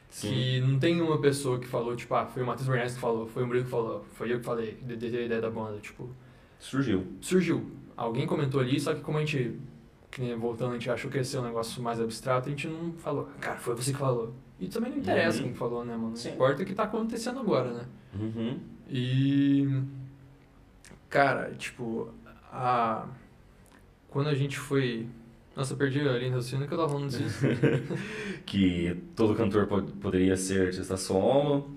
[0.09, 0.29] Sim.
[0.29, 3.27] Que não tem uma pessoa que falou, tipo, ah, foi o Matheus Bernardes que falou,
[3.27, 5.77] foi o Murilo que falou, foi eu que falei, de, de, de ideia da banda,
[5.79, 6.09] tipo.
[6.59, 7.05] Surgiu.
[7.21, 7.69] surgiu.
[7.97, 9.59] Alguém comentou ali, só que como a gente,
[10.09, 12.67] que nem voltando, a gente achou que ia ser um negócio mais abstrato, a gente
[12.67, 13.29] não falou.
[13.41, 14.33] Cara, foi você que falou.
[14.59, 15.43] E também não interessa Uhum.
[15.45, 16.15] quem falou, né, mano?
[16.15, 16.29] Sim.
[16.29, 17.85] Não importa o que tá acontecendo agora, né?
[18.17, 18.59] Uhum.
[18.89, 19.81] E.
[21.09, 22.09] Cara, tipo,
[22.51, 23.05] a.
[24.09, 25.07] Quando a gente foi.
[25.55, 27.45] Nossa, eu perdi a linha de raciocínio que eu tava falando disso.
[28.45, 31.71] que todo cantor po- poderia ser artista solo.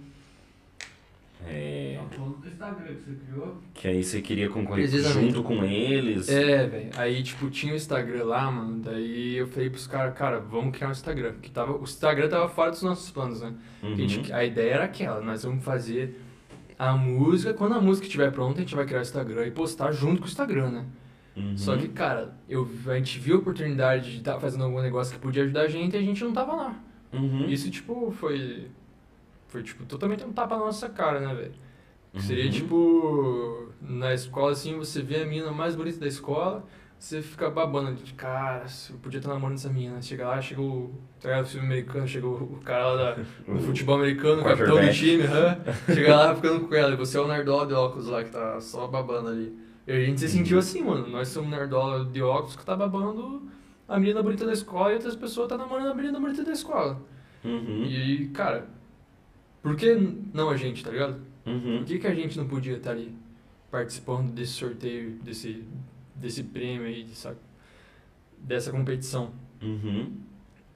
[1.47, 3.57] É, falando do Instagram que você criou.
[3.73, 6.29] que aí você queria concorrer junto com eles.
[6.29, 6.91] É, velho.
[6.97, 8.81] Aí, tipo, tinha o Instagram lá, mano.
[8.83, 11.35] Daí eu falei pros caras, cara, vamos criar um Instagram.
[11.41, 13.55] Que tava, o Instagram tava fora dos nossos planos, né?
[13.83, 13.93] Uhum.
[13.93, 16.21] A, gente- a ideia era aquela, nós vamos fazer
[16.77, 19.93] a música, quando a música estiver pronta, a gente vai criar o Instagram e postar
[19.93, 20.85] junto com o Instagram, né?
[21.39, 21.57] Uhum.
[21.57, 25.21] Só que, cara, eu, a gente viu a oportunidade de estar fazendo algum negócio que
[25.21, 26.75] podia ajudar a gente e a gente não tava lá.
[27.13, 27.47] Uhum.
[27.49, 28.69] Isso, tipo, foi.
[29.47, 31.53] Foi, tipo, totalmente um tapa na nossa cara, né, velho?
[32.19, 32.51] Seria, Uhum.
[32.51, 36.65] tipo, na escola, assim, você vê a menina mais bonita da escola,
[36.99, 40.03] você fica babando, de cara, eu podia estar namorando essa menina.
[40.03, 40.91] Chega lá, chega o.
[41.21, 41.41] Tá?
[41.41, 43.23] O filme americano, chega o, cara lá da,
[43.55, 45.59] do futebol americano, o capitão do time, aham.
[45.95, 48.61] Chega lá ficando com ela, e você é o nerdola de óculos lá que tá
[48.61, 49.68] só babando ali.
[49.89, 51.09] E a gente se sentiu assim, mano.
[51.09, 53.49] Nós somos nerdola de óculos que tá babando
[53.89, 57.01] a menina bonita da escola e outras pessoas tá namorando a menina bonita da escola.
[57.43, 57.85] Uhum.
[57.87, 58.69] E cara,
[59.63, 59.95] por que
[60.35, 61.19] não a gente, tá ligado?
[61.47, 61.79] Uhum.
[61.79, 63.17] Por que, que a gente não podia estar ali
[63.71, 65.65] participando desse sorteio, desse,
[66.15, 67.35] desse prêmio aí, dessa,
[68.37, 69.31] dessa competição?
[69.63, 70.13] Uhum.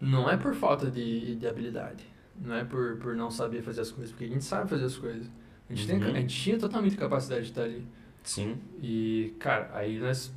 [0.00, 2.02] Não é por falta de, de habilidade,
[2.40, 4.96] não é por, por não saber fazer as coisas, porque a gente sabe fazer as
[4.96, 5.30] coisas.
[5.68, 6.14] A gente, tem, Uhum.
[6.14, 7.86] a gente tinha totalmente capacidade de estar ali.
[8.22, 8.58] Sim.
[8.80, 10.32] E, cara, aí nós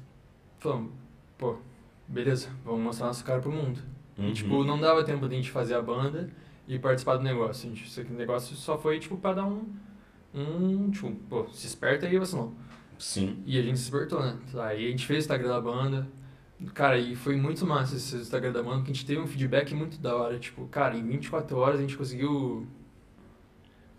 [0.59, 0.91] falamos,
[1.37, 1.57] pô,
[2.07, 3.79] beleza, vamos mostrar nossa cara pro mundo.
[4.17, 4.29] Uhum.
[4.29, 6.29] E, tipo, não dava tempo de a gente fazer a banda
[6.67, 7.69] e participar do negócio.
[7.69, 9.65] A gente, esse negócio só foi, tipo, pra dar um.
[10.33, 10.89] Um.
[10.91, 12.53] Tipo, pô, se esperta aí, você não.
[12.97, 13.41] Sim.
[13.45, 14.37] E a gente se espertou, né?
[14.55, 16.07] Aí a gente fez o Instagram da banda.
[16.73, 19.73] Cara, e foi muito massa esse Instagram da banda, porque a gente teve um feedback
[19.75, 20.39] muito da hora.
[20.39, 22.65] Tipo, cara, em 24 horas a gente conseguiu.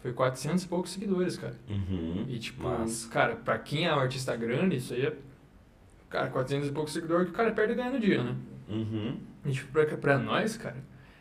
[0.07, 1.57] Foi 400 e poucos seguidores, cara.
[1.68, 2.26] Uhum.
[2.28, 3.09] E, tipo, Massa.
[3.09, 5.16] cara, pra quem é um artista grande, isso aí é.
[6.09, 8.36] Cara, 400 e poucos seguidores que o cara perde ganhando no dia, né?
[8.68, 9.16] Uhum.
[9.44, 10.76] E, tipo, pra, pra nós, cara,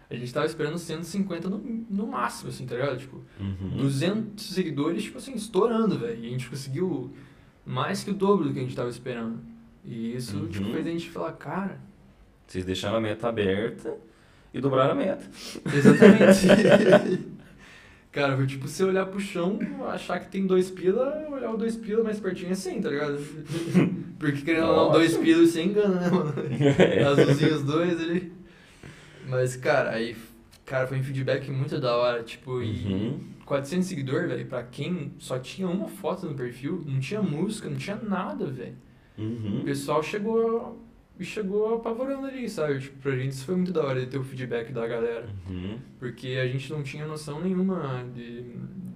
[0.08, 1.58] a gente tava esperando 150 no,
[1.90, 3.00] no máximo, assim, tá ligado?
[3.00, 3.78] Tipo, Uhum.
[3.78, 6.24] 200 seguidores, tipo assim, estourando, velho.
[6.24, 7.12] E a gente conseguiu
[7.66, 9.40] mais que o dobro do que a gente tava esperando.
[9.84, 10.48] E isso, Uhum.
[10.48, 11.80] tipo, fez a gente falar, cara...
[12.46, 13.98] Vocês deixaram a meta aberta
[14.54, 15.26] e dobraram a meta.
[15.74, 17.26] Exatamente.
[18.16, 19.60] cara, foi tipo, você olhar pro chão,
[19.90, 23.20] achar que tem dois pila, olhar o dois pila mais pertinho assim, tá ligado?
[24.18, 26.34] Porque, querendo ou não, dois pila você engana, né, mano?
[27.12, 28.32] Azulzinho os dois ali.
[29.28, 30.16] Mas, cara, aí...
[30.66, 32.86] Cara, foi um feedback muito da hora, tipo, e...
[32.92, 33.20] Uhum.
[33.46, 37.78] 400 seguidores, velho, pra quem só tinha uma foto no perfil, não tinha música, não
[37.78, 38.76] tinha nada, velho.
[39.18, 39.62] O Uhum.
[39.64, 40.84] pessoal chegou
[41.20, 42.80] e chegou apavorando ali, sabe?
[42.80, 45.30] Tipo, pra gente isso foi muito da hora de ter o feedback da galera.
[45.50, 45.80] Uhum.
[46.00, 48.44] Porque a gente não tinha noção nenhuma de,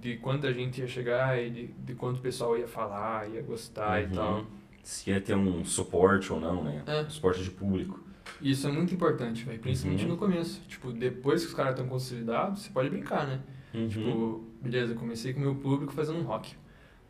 [0.00, 3.42] de quanto a gente ia chegar e de, de quanto o pessoal ia falar, ia
[3.42, 4.06] gostar Uhum.
[4.06, 4.46] e tal.
[4.82, 6.82] Se ia ter um suporte ou não, né?
[6.86, 7.04] É.
[7.08, 8.00] Suporte de público.
[8.40, 9.58] Isso é muito importante, velho.
[9.58, 10.10] Principalmente Uhum.
[10.10, 10.62] no começo.
[10.68, 13.40] Tipo, depois que os caras estão consolidados, você pode brincar, né?
[13.74, 13.88] Uhum.
[13.88, 16.54] Tipo, beleza, comecei com o meu público fazendo um rock.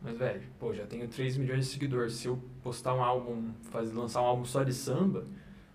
[0.01, 2.13] Mas, velho, pô, já tenho 3 milhões de seguidores.
[2.13, 5.27] Se eu postar um álbum, fazer, lançar um álbum só de samba,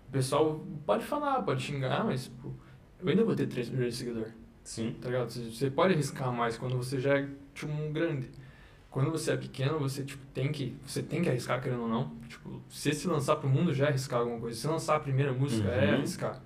[0.07, 2.49] o pessoal pode falar, pode xingar, mas, pô,
[3.01, 4.33] eu ainda vou ter 3 milhões de seguidores.
[4.63, 4.95] Sim.
[5.01, 5.29] Tá ligado?
[5.31, 8.29] Você, você pode arriscar mais quando você já é, tipo, um grande.
[8.89, 12.15] Quando você é pequeno, você, tipo, tem que, você tem que arriscar, querendo ou não.
[12.27, 14.59] Tipo, se se lançar pro mundo, já é arriscar alguma coisa.
[14.59, 15.97] Se lançar a primeira música, é Uhum.
[15.99, 16.41] arriscar.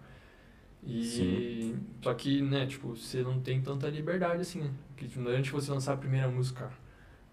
[0.83, 1.03] E...
[1.05, 1.79] Sim.
[2.01, 4.71] Só que, né, tipo, você não tem tanta liberdade assim, né?
[4.89, 6.71] Porque tipo, antes de você lançar a primeira música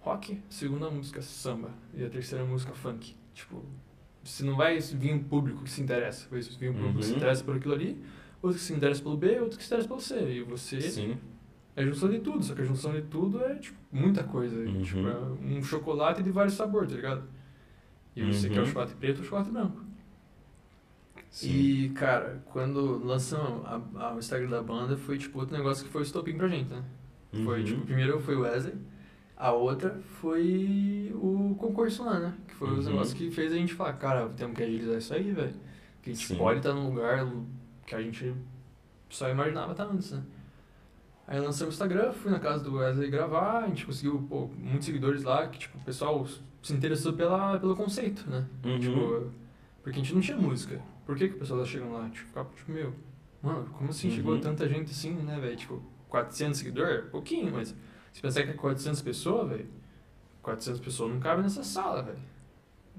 [0.09, 3.15] rock, segunda música samba e a terceira música funk.
[3.35, 3.63] Tipo,
[4.25, 6.27] você não vai vir um público que se interessa.
[6.31, 7.17] Vai vir um público que se Uhum.
[7.19, 8.03] interessa por aquilo ali,
[8.43, 10.19] outro que se interessa pelo B, outro que se interessa pelo C.
[10.33, 11.19] E você Sim.
[11.77, 14.57] é a junção de tudo, só que a junção de tudo é, tipo, muita coisa.
[14.57, 14.83] Uhum.
[14.83, 15.19] Tipo, é
[15.57, 17.25] um chocolate de vários sabores, tá ligado?
[18.17, 18.55] E você Uhum.
[18.55, 19.85] quer o chocolate preto ou o chocolate branco.
[21.31, 21.51] Sim.
[21.51, 23.63] E, cara, quando lançamos
[24.15, 26.83] o Instagram da banda, foi, tipo, outro negócio que foi o estopim pra gente, né?
[27.45, 27.65] Foi, Uhum.
[27.65, 28.75] tipo, primeiro foi o Wesley,
[29.41, 32.34] a outra foi o concurso lá, né?
[32.49, 32.93] Que foi os Uhum.
[32.93, 35.55] negócios que fez a gente falar, cara, temos que agilizar isso aí, velho.
[36.03, 36.36] Que a gente Sim.
[36.36, 37.26] pode estar num lugar
[37.86, 38.34] que a gente
[39.09, 40.22] só imaginava estar antes, né?
[41.26, 44.86] Aí lançamos o Instagram, fui na casa do Wesley gravar, a gente conseguiu, pô, muitos
[44.86, 46.26] seguidores lá, que, tipo, o pessoal
[46.62, 48.47] se interessou pela, pelo conceito, né?
[48.64, 48.78] Uhum.
[48.80, 49.30] Tipo,
[49.82, 50.80] porque a gente não tinha música.
[51.07, 52.09] Por que, que o pessoal tá chegando lá?
[52.09, 52.95] Tipo, ficava, tipo, meu,
[53.43, 54.14] mano, como assim Uhum.
[54.14, 55.57] chegou tanta gente assim, né, velho?
[55.57, 57.05] Tipo, 400 seguidores?
[57.11, 57.74] Pouquinho, mas
[58.19, 59.66] se pensar que é 400 pessoas, velho,
[60.43, 62.19] 400 pessoas não cabem nessa sala, velho.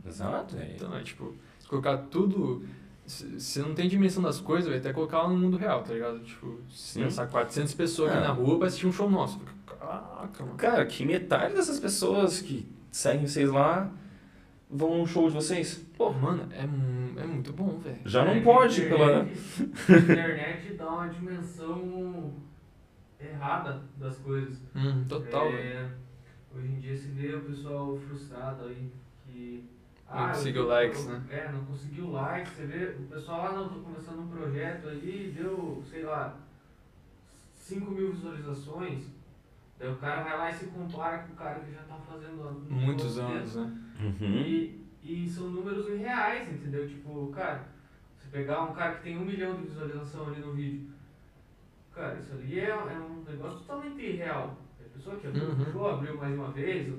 [0.08, 0.76] Exato, é.
[0.76, 2.64] Então, é tipo, se colocar tudo.
[3.06, 5.94] se- Você não tem dimensão das coisas, velho, até colocar lá no mundo real, tá
[5.94, 6.20] ligado?
[6.20, 7.04] Tipo, se Sim.
[7.04, 8.28] pensar 400 pessoas aqui Ah.
[8.30, 9.42] na rua pra assistir um show nosso.
[9.66, 10.56] Caraca, mano.
[10.58, 13.92] Cara, que metade dessas pessoas que seguem vocês lá
[14.70, 15.86] vão num show de vocês.
[15.98, 16.62] Pô, mano, é,
[17.22, 17.98] é muito bom, velho.
[18.06, 19.06] Já É não que pode, a pela.
[19.24, 22.34] internet- A internet dá uma dimensão
[23.20, 24.58] errada das coisas.
[24.76, 25.90] Hum, total, É.
[26.56, 28.92] Hoje em dia se vê o pessoal frustrado aí
[29.26, 29.70] que.
[30.12, 31.24] Não conseguiu eu- likes, eu- né?
[31.30, 32.54] É, não conseguiu likes.
[32.54, 36.36] Você vê o pessoal, ah não, tô começando um projeto aí, deu, sei lá,
[37.54, 39.04] 5 mil visualizações.
[39.78, 42.48] Daí o cara vai lá e se compara com o cara que já tá fazendo
[42.48, 43.68] há Muitos muito anos, tempo.
[43.68, 43.78] né?
[44.02, 44.42] Uhum.
[44.42, 46.88] E, e são números reais, entendeu?
[46.88, 47.68] Tipo, cara,
[48.18, 50.90] você pegar um cara que tem um milhão de visualização ali no vídeo,
[52.00, 54.58] cara, isso ali é, é um negócio totalmente irreal.
[54.80, 55.62] A pessoa que abriu Uhum.
[55.62, 56.94] o show, abriu mais uma vez,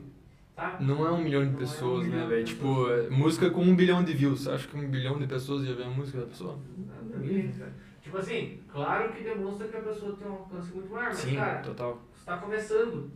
[0.54, 0.78] tá?
[0.80, 2.44] Não é um milhão de Não é um pessoas, milhão né, velho?
[2.44, 4.40] Tipo, música com um bilhão de views.
[4.42, 6.58] Você acha que um bilhão de pessoas ia ver a música da pessoa?
[6.86, 7.72] Nada a ver, cara.
[8.02, 11.36] Tipo assim, claro que demonstra que a pessoa tem um alcance muito maior, mas Sim,
[11.36, 12.02] cara, total.
[12.14, 13.10] você tá começando.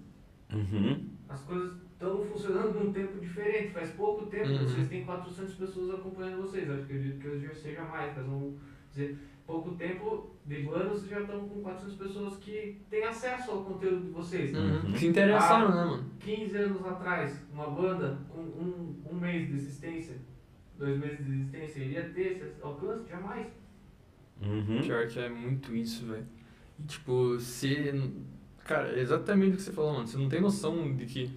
[0.52, 1.08] Uhum.
[1.28, 3.72] As coisas estão funcionando num tempo diferente.
[3.72, 4.58] Faz pouco tempo Uhum.
[4.68, 6.68] vocês têm 400 pessoas acompanhando vocês.
[6.68, 8.54] Eu acredito que hoje já seja mais, mas vamos
[8.90, 13.64] dizer, pouco tempo, de anos, vocês já estão com 400 pessoas que têm acesso ao
[13.64, 14.54] conteúdo de vocês.
[14.54, 14.94] Uhum.
[14.96, 15.74] Se interessaram, Ah.
[15.74, 16.10] né, mano?
[16.20, 20.16] 15 anos atrás, uma banda com um, um mês de existência,
[20.78, 23.08] dois meses de existência, iria ter esse alcance?
[23.08, 23.46] Jamais.
[24.42, 24.80] Uhum.
[24.82, 26.26] Pior que é muito isso, velho.
[26.78, 28.10] E, tipo, você.
[28.64, 30.06] Cara, é exatamente o que você falou, mano.
[30.06, 31.30] Você não tem noção de que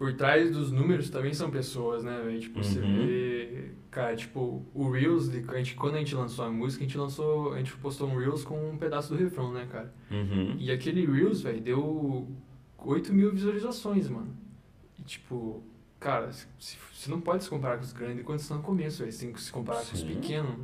[0.00, 2.40] por trás dos números também são pessoas, né, velho?
[2.40, 3.06] Tipo, você Uhum.
[3.06, 3.70] vê.
[3.90, 7.52] Cara, tipo, o Reels, a gente, quando a gente lançou a música, a gente lançou.
[7.52, 9.92] A gente postou um Reels com um pedaço do refrão, né, cara?
[10.10, 10.56] Uhum.
[10.58, 12.26] E aquele Reels, velho, deu
[12.78, 14.34] 8 mil visualizações, mano.
[14.98, 15.62] E tipo,
[15.98, 19.12] cara, você não pode se comparar com os grandes quando você tá no começo, velho.
[19.12, 20.06] Você tem que se comparar com os Sim.
[20.06, 20.60] pequenos.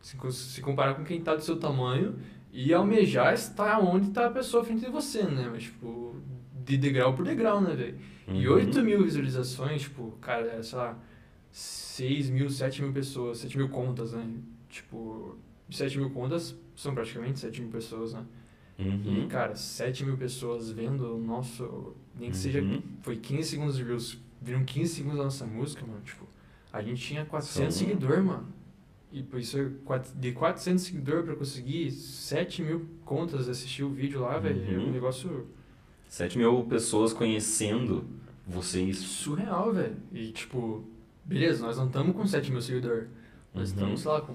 [0.00, 2.16] Se, se comparar com quem tá do seu tamanho
[2.50, 5.46] e almejar estar onde tá a pessoa à frente de você, né?
[5.52, 6.16] Mas, tipo,
[6.64, 7.98] de degrau por degrau, né, velho?
[8.28, 8.54] E Uhum.
[8.56, 10.98] 8 mil visualizações, tipo, cara, é, sei lá,
[11.50, 14.26] 6 mil, 7 mil pessoas, 7 mil contas, né?
[14.68, 15.36] Tipo,
[15.70, 18.24] 7 mil contas são praticamente 7 mil pessoas, né?
[18.78, 19.28] E, Uhum.
[19.28, 21.94] cara, 7 mil pessoas vendo o nosso.
[22.18, 22.60] Nem que seja.
[22.62, 22.80] Uhum.
[23.02, 24.18] Foi 15 segundos de Reels.
[24.40, 26.00] Viram 15 segundos da nossa música, mano.
[26.04, 26.26] Tipo,
[26.72, 28.46] a gente tinha 400 São- seguidores, mano.
[29.10, 29.72] E por isso,
[30.14, 34.62] de 400 seguidores pra conseguir 7 mil contas assistir o vídeo lá, velho.
[34.74, 34.92] É um Uhum.
[34.92, 35.46] negócio
[36.08, 38.04] 7 mil pessoas conhecendo
[38.46, 38.98] vocês.
[38.98, 39.96] surreal, velho.
[40.12, 40.84] E, tipo,
[41.24, 43.08] beleza, nós não estamos com 7 mil seguidores.
[43.54, 43.74] Nós Uhum.
[43.76, 44.34] estamos, sei lá, com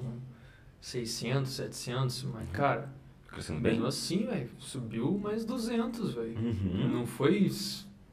[0.82, 2.24] 600, 700.
[2.24, 2.90] Mas, cara,
[3.28, 3.74] Crescendo bem.
[3.74, 6.38] mesmo assim, velho, subiu mais 200, velho.
[6.38, 6.88] Uhum.
[6.92, 7.50] Não foi,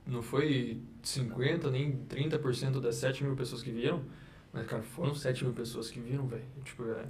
[0.07, 4.03] não foi 50 nem 30% das 7 mil pessoas que viram,
[4.53, 6.45] mas, cara, foram 7 mil pessoas que viram, velho.
[6.65, 7.05] Tipo, é,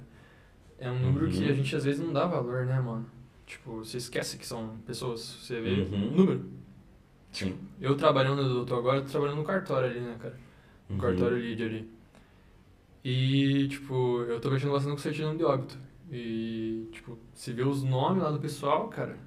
[0.79, 1.31] é um número Uhum.
[1.31, 3.05] que a gente às vezes não dá valor, né, mano?
[3.51, 6.11] Tipo, você esquece que são pessoas, você vê Uhum.
[6.15, 6.45] número.
[7.33, 7.57] Sim.
[7.81, 10.39] Eu trabalhando, eu tô agora trabalhando no cartório ali, né, cara?
[10.87, 11.01] No Uhum.
[11.01, 11.89] cartório lead ali.
[13.03, 15.77] E, tipo, eu tô mexendo bastante com certidão de óbito.
[16.09, 19.17] E, tipo, se vê os nomes lá do pessoal, cara,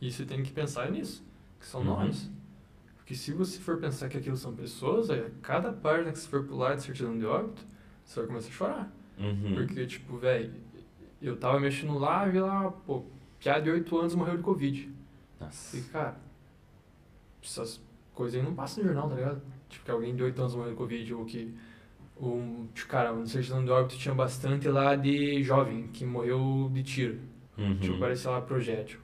[0.00, 1.24] e você tem que pensar nisso,
[1.58, 1.86] que são Uhum.
[1.88, 2.30] nomes.
[2.96, 6.44] Porque se você for pensar que aquilo são pessoas, aí, cada página que você for
[6.44, 7.64] pular de certidão de óbito,
[8.04, 8.92] você vai começar a chorar.
[9.18, 9.54] Uhum.
[9.54, 10.54] Porque, tipo, velho,
[11.20, 13.04] eu tava mexendo lá e vi lá, pô,
[13.42, 14.90] piada de 8 anos morreu de Covid.
[15.40, 15.76] Nossa.
[15.76, 16.16] E, cara,
[17.42, 17.80] essas
[18.14, 19.42] coisas aí não passam no jornal, tá ligado?
[19.68, 21.54] Tipo, que alguém de 8 anos morreu de Covid, ou que
[22.20, 26.82] um, tipo, cara, no certidão de óbito tinha bastante lá de jovem que morreu de
[26.82, 27.18] tiro.
[27.58, 27.78] Uhum.
[27.78, 29.00] Tipo, parecia lá projétil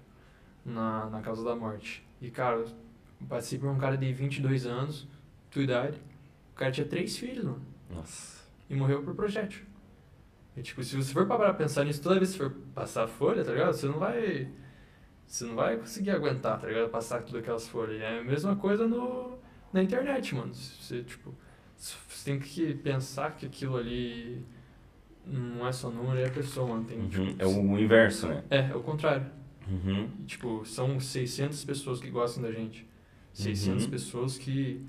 [0.64, 2.06] na, na causa da morte.
[2.20, 2.68] E, cara, eu
[3.28, 5.08] passei por um cara de 22 anos,
[5.50, 5.98] tua idade.
[6.52, 8.44] O cara tinha três filhos, mano, Nossa.
[8.70, 9.64] e morreu por projétil.
[10.58, 13.44] E, tipo, se você for parar pensar nisso toda vez que for passar a folha,
[13.44, 13.72] tá ligado?
[13.74, 14.48] Você não vai.
[15.26, 16.88] Você não vai conseguir aguentar, tá ligado?
[16.88, 18.00] Passar tudo aquelas folhas.
[18.00, 19.38] É a mesma coisa no,
[19.72, 20.52] na internet, mano.
[20.54, 21.34] Você, tipo,
[21.76, 24.42] você tem que pensar que aquilo ali
[25.26, 26.84] não é só número, é a pessoa, mano.
[26.84, 27.08] Tem, Uhum.
[27.08, 28.42] tipo, É o inverso, né?
[28.50, 29.26] é, é o contrário.
[29.70, 30.08] Uhum.
[30.20, 32.88] E, tipo, são 600 pessoas que gostam da gente.
[33.34, 33.90] 600 Uhum.
[33.90, 34.84] pessoas que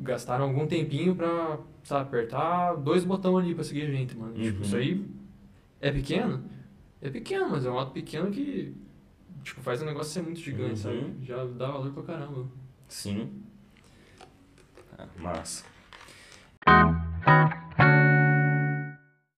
[0.00, 4.34] gastaram algum tempinho pra, sabe, apertar dois botões ali pra seguir a gente, mano.
[4.34, 4.62] Tipo, Uhum.
[4.62, 5.06] isso aí
[5.80, 6.42] é pequeno?
[7.02, 8.74] É pequeno, mas é um ato pequeno que,
[9.42, 10.76] tipo, faz o negócio ser muito gigante, Uhum.
[10.76, 11.14] sabe?
[11.24, 12.46] Já dá valor pra caramba.
[12.88, 13.42] Sim.
[14.98, 15.64] Ah, massa.